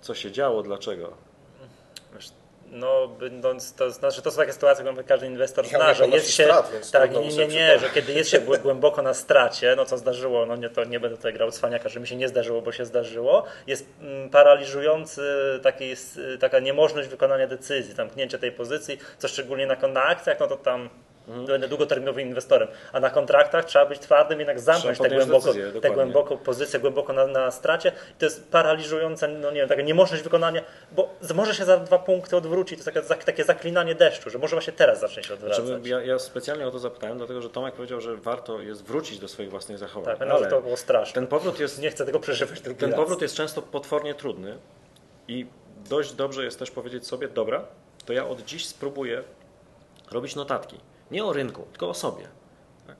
co 0.00 0.14
się 0.14 0.32
działo, 0.32 0.62
dlaczego? 0.62 1.12
No, 2.70 3.08
będąc, 3.08 3.74
to 3.74 3.90
znaczy, 3.90 4.22
to 4.22 4.30
są 4.30 4.36
takie 4.36 4.52
sytuacje, 4.52 4.84
które 4.84 5.04
każdy 5.04 5.26
inwestor 5.26 5.64
Ja 5.64 5.70
zna, 5.78 5.94
że 5.94 6.08
jest 6.08 6.30
się. 6.30 6.44
strat, 6.44 6.90
tak, 6.92 7.12
nie, 7.12 7.28
nie, 7.28 7.46
nie, 7.46 7.78
że 7.78 7.90
kiedy 7.90 8.12
jest 8.12 8.30
się 8.30 8.40
głę- 8.40 8.58
głęboko 8.62 9.02
na 9.02 9.14
stracie, 9.14 9.74
no 9.76 9.84
co 9.84 9.98
zdarzyło, 9.98 10.46
no 10.46 10.56
nie, 10.56 10.70
to 10.70 10.84
nie 10.84 11.00
będę 11.00 11.16
tutaj 11.16 11.32
grał 11.32 11.50
cwaniaka, 11.50 11.88
że 11.88 12.00
mi 12.00 12.06
się 12.08 12.16
nie 12.16 12.28
zdarzyło, 12.28 12.62
bo 12.62 12.72
się 12.72 12.84
zdarzyło, 12.84 13.44
jest 13.66 13.86
mm, 14.00 14.30
paraliżujący 14.30 15.22
taki, 15.62 15.94
taka 16.40 16.58
niemożność 16.58 17.08
wykonania 17.08 17.46
decyzji, 17.46 17.94
zamknięcie 17.94 18.38
tej 18.38 18.52
pozycji, 18.52 18.98
co 19.18 19.28
szczególnie 19.28 19.66
na, 19.66 19.74
na 19.88 20.04
akcjach, 20.04 20.40
no 20.40 20.46
to 20.46 20.56
tam 20.56 20.90
Mhm. 21.28 21.46
będę 21.46 21.68
długoterminowym 21.68 22.28
inwestorem, 22.28 22.68
a 22.92 23.00
na 23.00 23.10
kontraktach 23.10 23.64
trzeba 23.64 23.86
być 23.86 23.98
twardym, 23.98 24.38
jednak 24.38 24.60
zamknąć 24.60 24.98
tę 24.98 25.04
podjąć 25.04 25.24
głęboko, 25.24 25.46
decyzję, 25.46 25.72
dokładnie. 25.72 25.94
głęboką 25.94 26.36
pozycję, 26.36 26.80
głęboko 26.80 27.12
na, 27.12 27.26
na 27.26 27.50
stracie. 27.50 27.88
I 27.88 28.18
to 28.18 28.24
jest 28.26 28.50
paraliżująca, 28.50 29.28
no 29.28 29.50
nie 29.50 29.56
wiem, 29.60 29.68
taka 29.68 29.82
niemożność 29.82 30.22
wykonania, 30.22 30.62
bo 30.92 31.14
może 31.34 31.54
się 31.54 31.64
za 31.64 31.76
dwa 31.76 31.98
punkty 31.98 32.36
odwrócić, 32.36 32.84
to 32.84 32.90
jest 32.90 33.08
takie, 33.08 33.24
takie 33.24 33.44
zaklinanie 33.44 33.94
deszczu, 33.94 34.30
że 34.30 34.38
może 34.38 34.56
właśnie 34.56 34.72
teraz 34.72 35.00
zacznie 35.00 35.22
się 35.22 35.34
odwracać. 35.34 35.66
Znaczy, 35.66 35.88
ja, 35.88 36.00
ja 36.02 36.18
specjalnie 36.18 36.66
o 36.66 36.70
to 36.70 36.78
zapytałem, 36.78 37.18
dlatego 37.18 37.42
że 37.42 37.50
Tomek 37.50 37.74
powiedział, 37.74 38.00
że 38.00 38.16
warto 38.16 38.60
jest 38.60 38.84
wrócić 38.84 39.18
do 39.18 39.28
swoich 39.28 39.50
własnych 39.50 39.78
zachowań. 39.78 40.16
Tak, 40.16 40.28
no, 40.28 40.34
ale 40.34 40.46
to 40.46 40.60
było 40.62 40.76
straszne. 40.76 41.14
ten 41.14 41.26
powrót 41.26 41.60
jest 41.60 41.82
Nie 41.82 41.90
chcę 41.90 42.06
tego 42.06 42.20
przeżywać 42.20 42.60
drugi 42.60 42.80
Ten 42.80 42.90
raz. 42.90 43.00
powrót 43.00 43.22
jest 43.22 43.34
często 43.34 43.62
potwornie 43.62 44.14
trudny 44.14 44.58
i 45.28 45.46
dość 45.88 46.12
dobrze 46.12 46.44
jest 46.44 46.58
też 46.58 46.70
powiedzieć 46.70 47.06
sobie, 47.06 47.28
dobra, 47.28 47.64
to 48.06 48.12
ja 48.12 48.26
od 48.26 48.44
dziś 48.44 48.66
spróbuję 48.66 49.22
robić 50.10 50.36
notatki. 50.36 50.80
Nie 51.10 51.24
o 51.24 51.32
rynku, 51.32 51.62
tylko 51.62 51.88
o 51.88 51.94
sobie. 51.94 52.28
Tak? 52.86 52.96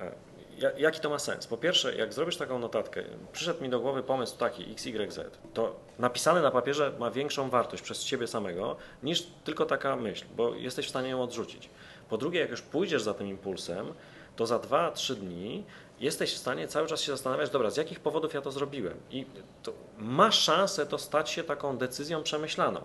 E, 0.00 0.12
ja- 0.58 0.72
Jaki 0.78 1.00
to 1.00 1.10
ma 1.10 1.18
sens? 1.18 1.46
Po 1.46 1.56
pierwsze, 1.56 1.94
jak 1.96 2.12
zrobisz 2.12 2.36
taką 2.36 2.58
notatkę, 2.58 3.02
przyszedł 3.32 3.62
mi 3.62 3.68
do 3.68 3.80
głowy 3.80 4.02
pomysł 4.02 4.36
taki 4.38 4.72
XYZ, 4.72 5.20
to 5.54 5.76
napisane 5.98 6.42
na 6.42 6.50
papierze 6.50 6.92
ma 6.98 7.10
większą 7.10 7.50
wartość 7.50 7.82
przez 7.82 8.04
ciebie 8.04 8.26
samego 8.26 8.76
niż 9.02 9.26
tylko 9.44 9.66
taka 9.66 9.96
myśl, 9.96 10.24
bo 10.36 10.54
jesteś 10.54 10.86
w 10.86 10.90
stanie 10.90 11.08
ją 11.08 11.22
odrzucić. 11.22 11.70
Po 12.08 12.18
drugie, 12.18 12.40
jak 12.40 12.50
już 12.50 12.62
pójdziesz 12.62 13.02
za 13.02 13.14
tym 13.14 13.26
impulsem, 13.26 13.94
to 14.36 14.46
za 14.46 14.58
2-3 14.58 15.14
dni 15.14 15.64
jesteś 16.00 16.34
w 16.34 16.38
stanie 16.38 16.68
cały 16.68 16.86
czas 16.86 17.00
się 17.00 17.12
zastanawiać, 17.12 17.50
dobra, 17.50 17.70
z 17.70 17.76
jakich 17.76 18.00
powodów 18.00 18.34
ja 18.34 18.40
to 18.42 18.52
zrobiłem. 18.52 18.94
I 19.10 19.26
to 19.62 19.72
ma 19.98 20.32
szansę 20.32 20.86
to 20.86 20.98
stać 20.98 21.30
się 21.30 21.44
taką 21.44 21.76
decyzją 21.78 22.22
przemyślaną. 22.22 22.80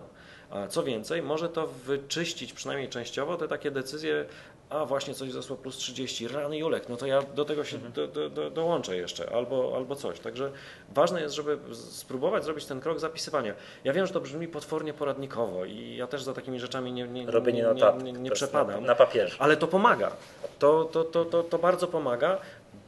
A 0.50 0.66
co 0.66 0.82
więcej, 0.82 1.22
może 1.22 1.48
to 1.48 1.66
wyczyścić 1.66 2.52
przynajmniej 2.52 2.88
częściowo 2.88 3.36
te 3.36 3.48
takie 3.48 3.70
decyzje, 3.70 4.24
a 4.70 4.84
właśnie 4.84 5.14
coś 5.14 5.32
zesło 5.32 5.56
plus 5.56 5.76
30, 5.76 6.28
rany 6.28 6.58
Julek, 6.58 6.88
no 6.88 6.96
to 6.96 7.06
ja 7.06 7.22
do 7.22 7.44
tego 7.44 7.64
się 7.64 7.78
do, 7.78 8.06
do, 8.06 8.30
do, 8.30 8.50
dołączę 8.50 8.96
jeszcze, 8.96 9.30
albo, 9.34 9.72
albo 9.76 9.96
coś. 9.96 10.20
Także 10.20 10.50
ważne 10.94 11.20
jest, 11.20 11.34
żeby 11.34 11.58
spróbować 11.74 12.44
zrobić 12.44 12.64
ten 12.64 12.80
krok 12.80 13.00
zapisywania. 13.00 13.54
Ja 13.84 13.92
wiem, 13.92 14.06
że 14.06 14.12
to 14.12 14.20
brzmi 14.20 14.48
potwornie 14.48 14.94
poradnikowo 14.94 15.64
i 15.64 15.96
ja 15.96 16.06
też 16.06 16.22
za 16.22 16.32
takimi 16.32 16.60
rzeczami 16.60 16.92
nie, 16.92 17.08
nie, 17.08 17.30
Robienie 17.30 17.66
nie, 17.74 18.02
nie, 18.04 18.12
nie, 18.12 18.20
nie 18.20 18.30
przepadam. 18.30 18.80
Na, 18.80 18.86
na 18.86 18.94
papierze. 18.94 19.36
Ale 19.38 19.56
to 19.56 19.66
pomaga. 19.66 20.10
To, 20.58 20.84
to, 20.84 21.04
to, 21.04 21.24
to, 21.24 21.42
to 21.42 21.58
bardzo 21.58 21.86
pomaga, 21.86 22.38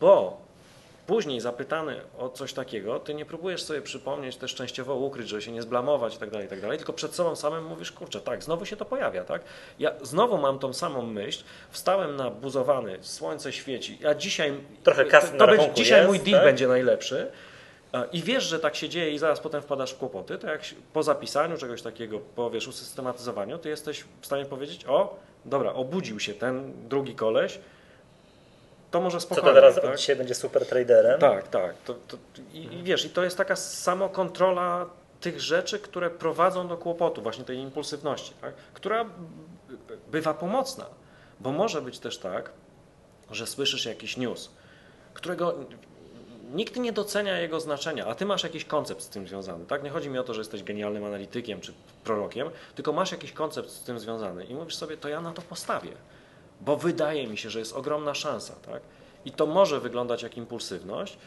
bo 0.01 0.48
później 1.09 1.41
zapytany 1.41 2.01
o 2.19 2.29
coś 2.29 2.53
takiego, 2.53 3.01
ty 3.01 3.15
nie 3.15 3.25
próbujesz 3.25 3.63
sobie 3.63 3.83
przypomnieć, 3.83 4.37
też 4.37 4.55
częściowo 4.55 4.95
ukryć, 4.95 5.29
żeby 5.29 5.43
się 5.43 5.53
nie 5.53 5.63
zblamować 5.63 6.15
i 6.15 6.19
tak 6.19 6.31
dalej, 6.31 6.49
tak 6.49 6.61
dalej, 6.61 6.79
tylko 6.79 6.93
przed 6.93 7.15
sobą 7.15 7.37
samym 7.37 7.65
mówisz, 7.65 7.93
kurczę, 7.93 8.21
tak, 8.21 8.43
znowu 8.43 8.67
się 8.67 8.77
to 8.77 8.85
pojawia, 8.85 9.25
tak? 9.25 9.43
Ja 9.79 9.93
znowu 10.03 10.39
mam 10.39 10.59
tą 10.59 10.73
samą 10.73 11.03
myśl, 11.03 11.45
wstałem 11.71 12.17
na 12.17 12.31
buzowany, 12.31 12.99
słońce 13.01 13.53
świeci, 13.53 13.99
a 14.07 14.15
dzisiaj... 14.15 14.55
Trochę 14.83 15.05
kasy 15.05 15.33
to, 15.33 15.37
na 15.37 15.47
to 15.47 15.57
będzie, 15.57 15.75
Dzisiaj 15.75 15.99
jest, 15.99 16.09
mój 16.09 16.21
deal 16.21 16.41
tak? 16.41 16.45
będzie 16.45 16.69
najlepszy. 16.69 17.31
e, 17.95 18.05
I 18.13 18.23
wiesz, 18.23 18.45
że 18.45 18.59
tak 18.61 18.77
się 18.77 18.89
dzieje 18.89 19.11
i 19.11 19.19
zaraz 19.19 19.41
potem 19.41 19.63
wpadasz 19.63 19.93
w 19.93 19.99
kłopoty, 19.99 20.39
to 20.39 20.47
jak 20.47 20.61
po 20.93 21.03
zapisaniu 21.03 21.57
czegoś 21.59 21.83
takiego, 21.83 22.19
po 22.37 22.51
wiesz, 22.51 22.69
usystematyzowaniu, 22.69 23.59
ty 23.59 23.69
jesteś 23.69 24.05
w 24.21 24.27
stanie 24.27 24.45
powiedzieć, 24.45 24.85
o, 24.89 25.17
dobra, 25.45 25.73
obudził 25.73 26.21
się 26.21 26.35
ten 26.35 26.73
drugi 26.89 27.15
koleś, 27.15 27.59
to 28.91 29.01
może 29.01 29.19
Co 29.19 29.21
spokojnie. 29.21 29.49
to 29.49 29.55
teraz 29.55 29.75
tak? 29.75 29.85
od 29.85 29.97
dzisiaj 29.97 30.17
będzie 30.17 30.35
super 30.35 30.67
traderem? 30.67 31.21
Tak, 31.21 31.49
tak. 31.49 31.75
To, 31.85 31.95
to, 31.95 32.17
i, 32.53 32.75
I 32.75 32.83
wiesz, 32.83 33.05
i 33.05 33.11
to 33.11 33.25
jest 33.25 33.37
taka 33.37 33.57
samokontrola 33.57 34.87
tych 35.21 35.41
rzeczy, 35.41 35.79
które 35.79 36.11
prowadzą 36.11 36.69
do 36.69 36.77
kłopotu, 36.77 37.23
właśnie 37.23 37.45
tej 37.45 37.59
impulsywności, 37.59 38.33
tak? 38.41 38.55
która 38.75 39.05
bywa 40.13 40.35
pomocna, 40.35 40.87
bo 41.41 41.53
może 41.53 41.83
być 41.83 41.99
też 41.99 42.19
tak, 42.19 42.51
że 43.31 43.47
słyszysz 43.47 43.85
jakiś 43.85 44.17
news, 44.17 44.51
którego 45.15 45.55
nikt 46.55 46.77
nie 46.77 46.93
docenia 46.93 47.39
jego 47.39 47.61
znaczenia, 47.61 48.07
a 48.07 48.15
ty 48.15 48.27
masz 48.27 48.43
jakiś 48.43 48.65
koncept 48.65 49.03
z 49.03 49.09
tym 49.09 49.29
związany. 49.29 49.67
Tak? 49.67 49.83
Nie 49.83 49.91
chodzi 49.91 50.09
mi 50.11 50.19
o 50.19 50.25
to, 50.25 50.35
że 50.35 50.41
jesteś 50.41 50.63
genialnym 50.63 51.05
analitykiem 51.05 51.61
czy 51.61 51.73
prorokiem, 52.05 52.51
tylko 52.75 52.93
masz 52.93 53.13
jakiś 53.13 53.33
koncept 53.33 53.71
z 53.71 53.83
tym 53.83 53.99
związany 53.99 54.45
i 54.45 54.55
mówisz 54.55 54.75
sobie, 54.75 54.97
to 54.97 55.09
ja 55.09 55.21
na 55.21 55.33
to 55.33 55.43
postawię, 55.43 55.93
bo 56.61 56.77
wydaje 56.77 57.27
mi 57.27 57.39
się, 57.39 57.51
że 57.51 57.59
jest 57.59 57.73
ogromna 57.73 58.15
szansa. 58.15 58.55
Tak? 58.67 58.83
I 59.25 59.33
to 59.33 59.47
może 59.47 59.81
wyglądać 59.81 60.23
jak 60.23 60.37
impulsywność, 60.37 61.19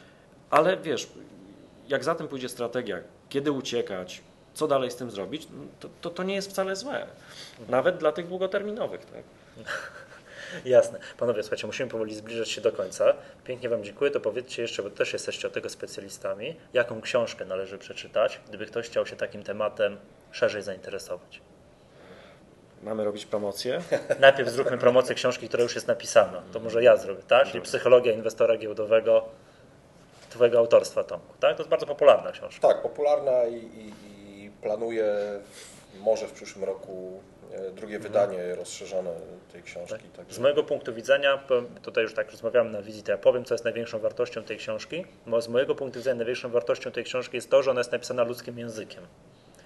ale 0.50 0.78
wiesz, 0.78 1.08
jak 1.88 2.04
za 2.04 2.16
tym 2.16 2.28
pójdzie 2.28 2.50
strategia, 2.50 2.98
kiedy 3.30 3.52
uciekać, 3.52 4.22
co 4.54 4.68
dalej 4.68 4.92
z 4.92 4.96
tym 4.96 5.12
zrobić, 5.12 5.48
to, 5.80 5.90
to, 6.02 6.10
to 6.10 6.24
nie 6.24 6.36
jest 6.36 6.50
wcale 6.50 6.76
złe. 6.76 7.08
Nawet 7.70 7.98
dla 7.98 8.12
tych 8.12 8.28
długoterminowych. 8.28 9.06
Tak? 9.06 9.24
Jasne. 10.66 11.00
Panowie, 11.18 11.44
słuchajcie, 11.44 11.68
musimy 11.68 11.90
powoli 11.90 12.16
zbliżać 12.16 12.50
się 12.50 12.62
do 12.62 12.72
końca. 12.72 13.14
Pięknie 13.44 13.70
Wam 13.70 13.84
dziękuję. 13.84 14.12
To 14.12 14.20
powiedzcie 14.20 14.62
jeszcze, 14.62 14.84
bo 14.84 14.90
też 14.90 15.14
jesteście 15.14 15.48
od 15.48 15.54
tego 15.54 15.70
specjalistami, 15.70 16.56
jaką 16.74 17.02
książkę 17.02 17.46
należy 17.46 17.78
przeczytać, 17.78 18.40
gdyby 18.48 18.66
ktoś 18.66 18.86
chciał 18.86 19.06
się 19.06 19.16
takim 19.16 19.44
tematem 19.44 19.98
szerzej 20.32 20.62
zainteresować. 20.62 21.42
Mamy 22.84 23.04
robić 23.06 23.26
promocję. 23.26 23.82
Najpierw 24.20 24.50
zróbmy 24.50 24.78
promocję 24.78 25.16
książki, 25.16 25.48
która 25.48 25.64
już 25.64 25.76
jest 25.76 25.88
napisana. 25.88 26.42
To 26.54 26.60
może 26.60 26.84
ja 26.84 26.98
zrobię, 26.98 27.24
tak? 27.24 27.48
Czyli 27.48 27.62
Psychologia 27.62 28.14
inwestora 28.14 28.58
giełdowego 28.58 29.26
Twojego 30.30 30.60
autorstwa, 30.60 31.04
Tomku. 31.04 31.34
Tak? 31.40 31.56
To 31.56 31.64
jest 31.64 31.70
bardzo 31.70 31.86
popularna 31.86 32.32
książka. 32.32 32.68
Tak, 32.68 32.82
popularna 32.82 33.46
i, 33.46 33.56
i, 33.56 33.94
i 34.46 34.52
planuję 34.62 35.16
może 36.00 36.28
w 36.28 36.32
przyszłym 36.32 36.66
roku 36.66 37.22
e, 37.52 37.72
drugie 37.72 38.00
wydanie 38.00 38.56
rozszerzone 38.56 39.12
tej 39.52 39.64
książki. 39.64 40.08
Z 40.14 40.18
Także 40.18 40.42
mojego 40.42 40.64
punktu 40.64 40.94
widzenia, 40.94 41.44
tutaj 41.82 42.04
już 42.04 42.14
tak 42.14 42.32
rozmawiamy 42.32 42.70
na 42.70 42.82
wizji, 42.82 43.04
to 43.04 43.12
ja 43.12 43.18
powiem, 43.18 43.46
co 43.46 43.54
jest 43.54 43.64
największą 43.64 44.00
wartością 44.00 44.44
tej 44.44 44.58
książki. 44.58 45.06
Bo 45.28 45.42
z 45.42 45.48
mojego 45.48 45.76
punktu 45.76 46.00
widzenia 46.00 46.16
największą 46.16 46.50
wartością 46.50 46.92
tej 46.92 47.04
książki 47.04 47.38
jest 47.38 47.50
to, 47.50 47.64
że 47.64 47.72
ona 47.72 47.80
jest 47.80 47.92
napisana 47.92 48.24
ludzkim 48.24 48.60
językiem. 48.60 49.04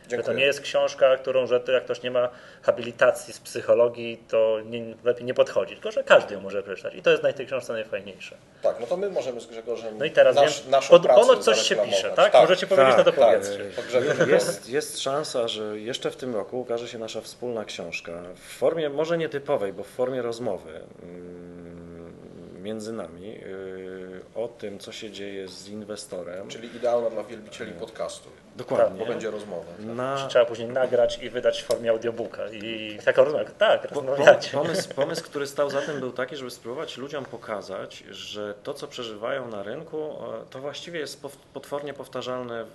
Że 0.05 0.09
to 0.09 0.23
dziękuję. 0.23 0.37
nie 0.37 0.45
jest 0.45 0.61
książka, 0.61 1.17
którą, 1.17 1.47
że 1.47 1.59
to 1.59 1.71
jak 1.71 1.83
ktoś 1.83 2.01
nie 2.01 2.11
ma 2.11 2.29
habilitacji 2.61 3.33
z 3.33 3.39
psychologii, 3.39 4.23
to 4.27 4.59
nie, 4.65 4.95
lepiej 5.03 5.25
nie 5.25 5.33
podchodzi, 5.33 5.73
tylko 5.73 5.91
że 5.91 6.03
każdy 6.03 6.33
ją 6.33 6.41
może 6.41 6.63
przeczytać. 6.63 6.95
I 6.95 7.01
to 7.01 7.11
jest 7.11 7.23
na 7.23 7.33
tej 7.33 7.45
książce 7.45 7.73
najfajniejsze. 7.73 8.35
Tak, 8.61 8.79
no 8.79 8.87
to 8.87 8.97
my 8.97 9.09
możemy 9.09 9.41
z 9.41 9.47
Grzegorzem 9.47 9.97
No 9.97 10.05
i 10.05 10.11
teraz 10.11 10.35
nasz, 10.35 10.61
wiem, 10.61 10.71
naszą 10.71 10.89
pod, 10.89 11.03
pracę 11.03 11.21
ponoć 11.21 11.43
coś 11.43 11.61
się 11.61 11.75
pisze, 11.75 12.09
tak? 12.09 12.33
Możecie 12.33 12.67
powiedzieć, 12.67 12.95
tak, 12.95 13.05
no 13.05 13.11
to 13.11 13.19
tak. 13.19 13.29
powiedzcie. 13.29 13.83
Grzegorz 13.87 14.27
Jest, 14.27 14.69
jest 14.69 14.99
szansa, 14.99 15.47
że 15.47 15.79
jeszcze 15.79 16.11
w 16.11 16.15
tym 16.15 16.35
roku 16.35 16.61
ukaże 16.61 16.87
się 16.87 16.97
nasza 16.97 17.21
wspólna 17.21 17.65
książka 17.65 18.21
w 18.35 18.57
formie 18.57 18.89
może 18.89 19.17
nietypowej, 19.17 19.73
bo 19.73 19.83
w 19.83 19.87
formie 19.87 20.21
rozmowy 20.21 20.81
mm, 21.03 22.63
między 22.63 22.93
nami 22.93 23.27
yy, 23.27 24.04
o 24.35 24.47
tym, 24.47 24.79
co 24.79 24.91
się 24.91 25.11
dzieje 25.11 25.47
z 25.47 25.67
inwestorem. 25.67 26.47
Czyli 26.47 26.75
idealna 26.75 27.09
dla 27.09 27.23
wielbicieli 27.23 27.71
podcastu, 27.71 28.29
Dokładnie. 28.55 28.99
bo 28.99 29.05
będzie 29.05 29.31
rozmowa. 29.31 29.71
Na, 29.79 30.27
Trzeba 30.27 30.45
później 30.45 30.67
nagrać 30.67 31.19
i 31.23 31.29
wydać 31.29 31.61
w 31.61 31.65
formie 31.65 31.89
audiobooka. 31.89 32.49
I 32.49 32.97
taką 33.05 33.23
rozmowę, 33.23 33.45
tak, 33.57 33.91
rozmawiacie. 33.91 34.51
Pomysł, 34.51 34.89
pomysł, 34.95 35.23
który 35.23 35.47
stał 35.47 35.69
za 35.69 35.81
tym, 35.81 35.99
był 35.99 36.11
taki, 36.11 36.35
żeby 36.35 36.51
spróbować 36.51 36.97
ludziom 36.97 37.25
pokazać, 37.25 38.03
że 38.11 38.53
to, 38.63 38.73
co 38.73 38.87
przeżywają 38.87 39.47
na 39.47 39.63
rynku, 39.63 39.97
e, 39.97 40.45
to 40.49 40.59
właściwie 40.59 40.99
jest 40.99 41.21
potwornie 41.53 41.93
powtarzalne 41.93 42.65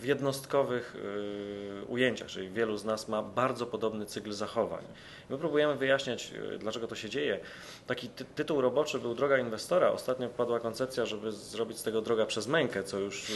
w 0.00 0.04
jednostkowych 0.04 0.96
y, 0.96 1.84
ujęciach, 1.84 2.28
czyli 2.28 2.50
wielu 2.50 2.76
z 2.76 2.84
nas 2.84 3.08
ma 3.08 3.22
bardzo 3.22 3.66
podobny 3.66 4.06
cykl 4.06 4.32
zachowań. 4.32 4.84
My 5.30 5.38
próbujemy 5.38 5.74
wyjaśniać, 5.74 6.32
y, 6.54 6.58
dlaczego 6.58 6.86
to 6.86 6.94
się 6.94 7.10
dzieje. 7.10 7.40
Taki 7.86 8.08
ty 8.08 8.24
tytuł 8.24 8.60
roboczy 8.60 8.98
był 8.98 9.14
Droga 9.14 9.38
inwestora. 9.38 9.90
Ostatnio 9.90 10.28
padła 10.28 10.60
koncepcja, 10.60 11.06
żeby 11.06 11.32
zrobić 11.32 11.78
z 11.78 11.82
tego 11.82 12.02
droga 12.02 12.26
przez 12.26 12.46
mękę, 12.46 12.84
co 12.84 12.98
już 12.98 13.30
y, 13.30 13.34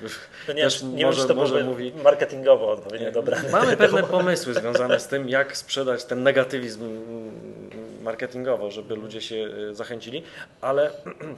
To 0.46 0.52
nie, 0.52 0.62
też 0.62 0.82
nie 0.82 1.06
może, 1.06 1.26
to 1.26 1.34
może 1.34 1.64
mówi 1.64 1.92
marketingowo 2.04 2.72
odpowiednio 2.72 3.12
dobrane. 3.12 3.48
Mamy 3.50 3.76
pewne 3.76 4.02
pomysły 4.18 4.54
związane 4.54 5.00
z 5.00 5.08
tym, 5.08 5.28
jak 5.28 5.56
sprzedać 5.56 6.04
ten 6.04 6.22
negatywizm 6.22 6.84
mm, 6.84 8.02
marketingowo, 8.02 8.70
żeby 8.70 8.96
ludzie 8.96 9.20
się 9.20 9.48
zachęcili, 9.72 10.22
ale 10.60 10.90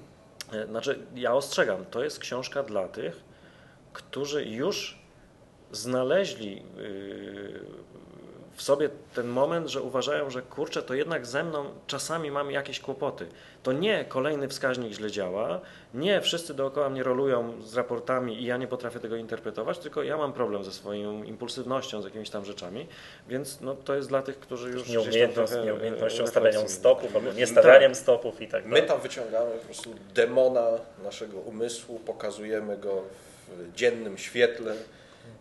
znaczy 0.71 0.99
ja 1.15 1.35
ostrzegam, 1.35 1.85
to 1.91 2.05
jest 2.05 2.19
książka 2.19 2.63
dla 2.63 2.89
tych, 2.89 3.32
którzy 3.93 4.45
już 4.45 4.99
znaleźli 5.73 6.63
y, 6.79 7.83
w 8.55 8.63
sobie 8.63 8.89
ten 9.15 9.27
moment, 9.29 9.69
że 9.69 9.83
uważają, 9.83 10.31
że 10.31 10.43
kurczę, 10.43 10.83
to 10.83 10.95
jednak 10.95 11.27
ze 11.27 11.45
mną 11.45 11.65
czasami 11.87 12.31
mam 12.31 12.51
jakieś 12.51 12.81
kłopoty. 12.81 13.27
To 13.63 13.73
nie 13.73 14.05
kolejny 14.05 14.49
wskaźnik 14.49 14.93
źle 14.93 15.11
działa, 15.11 15.61
nie 15.95 16.21
wszyscy 16.21 16.55
dookoła 16.55 16.89
mnie 16.91 17.03
rolują 17.03 17.63
z 17.63 17.75
raportami 17.75 18.43
i 18.43 18.45
ja 18.45 18.57
nie 18.57 18.67
potrafię 18.67 19.01
tego 19.01 19.17
interpretować, 19.17 19.79
tylko 19.79 20.03
ja 20.03 20.17
mam 20.17 20.33
problem 20.33 20.65
ze 20.65 20.73
swoją 20.73 21.23
impulsywnością, 21.23 22.03
z 22.03 22.05
jakimiś 22.05 22.31
tam 22.31 22.45
rzeczami, 22.45 22.87
więc 23.29 23.61
no, 23.61 23.75
to 23.75 23.95
jest 23.95 24.09
dla 24.09 24.23
tych, 24.23 24.39
którzy 24.41 24.71
już 24.71 24.89
Nieumiejętność, 24.89 25.53
trochę, 25.53 25.67
nieumiejętnością 25.67 26.25
e, 26.25 26.27
stawiania 26.27 26.53
refleksji. 26.53 26.79
stopów 26.79 27.17
albo 27.17 27.29
Tak. 27.29 27.39
niestawianiem 27.39 27.95
stopów 27.95 28.41
i 28.41 28.49
tak 28.49 28.65
My 28.65 28.71
dalej. 28.71 28.89
tam 28.89 29.01
wyciągamy 29.01 29.51
po 29.51 29.65
prostu 29.65 29.91
demona 30.15 30.67
naszego 31.05 31.39
umysłu, 31.39 31.99
pokazujemy 31.99 32.79
go 32.79 33.03
w 33.03 33.32
dziennym 33.75 34.19
świetle 34.19 34.75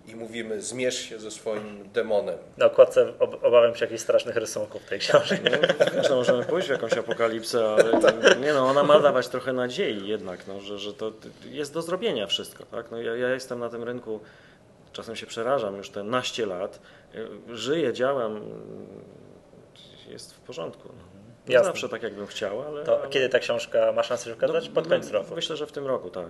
i 0.08 0.16
mówimy 0.16 0.62
zmierz 0.62 1.00
się 1.00 1.20
ze 1.20 1.32
swoim 1.32 1.90
demonem. 1.94 2.38
Na 2.58 2.66
okładce 2.66 3.14
ob- 3.20 3.44
obawiam 3.44 3.76
się 3.76 3.86
jakichś 3.86 4.02
strasznych 4.02 4.36
rysunków 4.36 4.86
tej 4.86 5.00
książki. 5.00 5.36
No, 5.94 6.02
no, 6.10 6.16
możemy 6.16 6.46
pójść 6.46 6.68
w 6.68 6.72
jakąś 6.72 6.94
apokalipsę, 6.94 7.70
ale 7.70 7.94
nie 8.46 8.54
no, 8.54 8.68
ona 8.68 8.84
ma 8.84 9.00
dawać 9.00 9.28
trochę 9.28 9.54
nadziei 9.54 10.08
jednak, 10.08 10.48
no, 10.48 10.62
że, 10.62 10.80
że 10.80 10.94
to 10.94 11.12
jest 11.46 11.74
do 11.74 11.82
zrobienia 11.82 12.28
wszystko. 12.28 12.66
Tak? 12.66 12.92
No, 12.92 13.02
ja, 13.02 13.16
ja 13.16 13.30
jestem 13.30 13.60
na 13.60 13.70
tym 13.70 13.84
rynku, 13.84 14.20
czasem 14.94 15.16
się 15.16 15.26
przerażam 15.26 15.76
już 15.78 15.90
te 15.90 16.04
naście 16.04 16.46
lat, 16.46 16.80
y, 17.16 17.58
żyję, 17.58 17.94
działam, 17.94 18.42
jest 20.10 20.34
w 20.34 20.40
porządku. 20.40 20.88
No. 20.88 21.04
Nie 21.48 21.54
Jasne. 21.54 21.68
zawsze 21.68 21.90
tak, 21.90 22.04
jakbym 22.04 22.28
chciał, 22.28 22.62
ale... 22.62 22.84
To 22.84 23.00
ale... 23.00 23.10
kiedy 23.10 23.30
ta 23.30 23.40
książka 23.40 23.92
ma 23.92 24.04
szansę 24.04 24.26
się 24.26 24.34
ukazać? 24.34 24.68
No, 24.68 24.76
Pod 24.76 24.84
no, 24.84 24.90
koniec 24.90 25.12
roku. 25.12 25.36
Myślę, 25.36 25.58
że 25.58 25.68
w 25.68 25.72
tym 25.72 25.88
roku, 25.88 26.10
tak. 26.10 26.28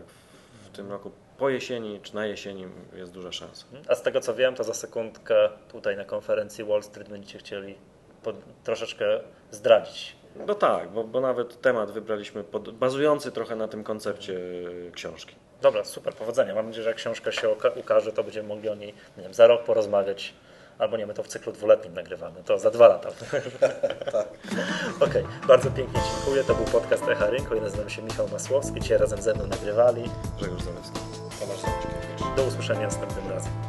W 0.73 0.75
tym 0.75 0.91
roku, 0.91 1.11
po 1.37 1.49
jesieni 1.49 1.99
czy 2.03 2.15
na 2.15 2.25
jesieni 2.25 2.67
jest 2.93 3.11
duża 3.11 3.31
szansa. 3.31 3.65
A 3.87 3.95
z 3.95 4.01
tego 4.01 4.21
co 4.21 4.35
wiem, 4.35 4.55
to 4.55 4.63
za 4.63 4.73
sekundkę 4.73 5.49
tutaj 5.71 5.97
na 5.97 6.05
konferencji 6.05 6.63
Wall 6.63 6.83
Street 6.83 7.09
będziecie 7.09 7.39
chcieli 7.39 7.75
pod, 8.23 8.35
troszeczkę 8.63 9.05
zdradzić. 9.51 10.15
No 10.47 10.55
tak, 10.55 10.89
bo, 10.89 11.03
bo 11.03 11.21
nawet 11.21 11.61
temat 11.61 11.91
wybraliśmy 11.91 12.43
pod, 12.43 12.71
bazujący 12.71 13.31
trochę 13.31 13.55
na 13.55 13.67
tym 13.67 13.83
koncepcie 13.83 14.39
książki. 14.93 15.35
Dobra, 15.61 15.83
super, 15.83 16.13
powodzenia. 16.13 16.55
Mam 16.55 16.65
nadzieję, 16.65 16.83
że 16.83 16.89
jak 16.89 16.97
książka 16.97 17.31
się 17.31 17.49
ukaże, 17.75 18.11
to 18.11 18.23
będziemy 18.23 18.47
mogli 18.47 18.69
o 18.69 18.75
niej 18.75 18.93
nie 19.17 19.23
wiem, 19.23 19.33
za 19.33 19.47
rok 19.47 19.63
porozmawiać. 19.63 20.33
Albo 20.79 20.97
nie, 20.97 21.05
my 21.05 21.13
to 21.13 21.23
w 21.23 21.27
cyklu 21.27 21.51
dwuletnim 21.51 21.93
nagrywamy, 21.93 22.43
to 22.43 22.59
za 22.59 22.71
dwa 22.71 22.87
lata. 22.87 23.09
Okej, 25.05 25.23
bardzo 25.47 25.71
pięknie 25.71 26.01
dziękuję. 26.15 26.43
To 26.43 26.55
był 26.55 26.65
podcast 26.65 27.03
Echa 27.07 27.29
Rynku. 27.29 27.55
Ja 27.55 27.61
nazywam 27.61 27.89
się 27.89 28.01
Michał 28.01 28.27
Masłowski. 28.27 28.79
Dzisiaj 28.79 28.97
razem 28.97 29.21
ze 29.21 29.33
mną 29.33 29.47
nagrywali. 29.47 30.03
Grzegorz 30.37 30.61
Zalewski. 30.61 30.99
Tomasz. 31.39 32.35
Do 32.35 32.43
usłyszenia 32.43 32.81
następnym 32.81 33.29
razem. 33.29 33.60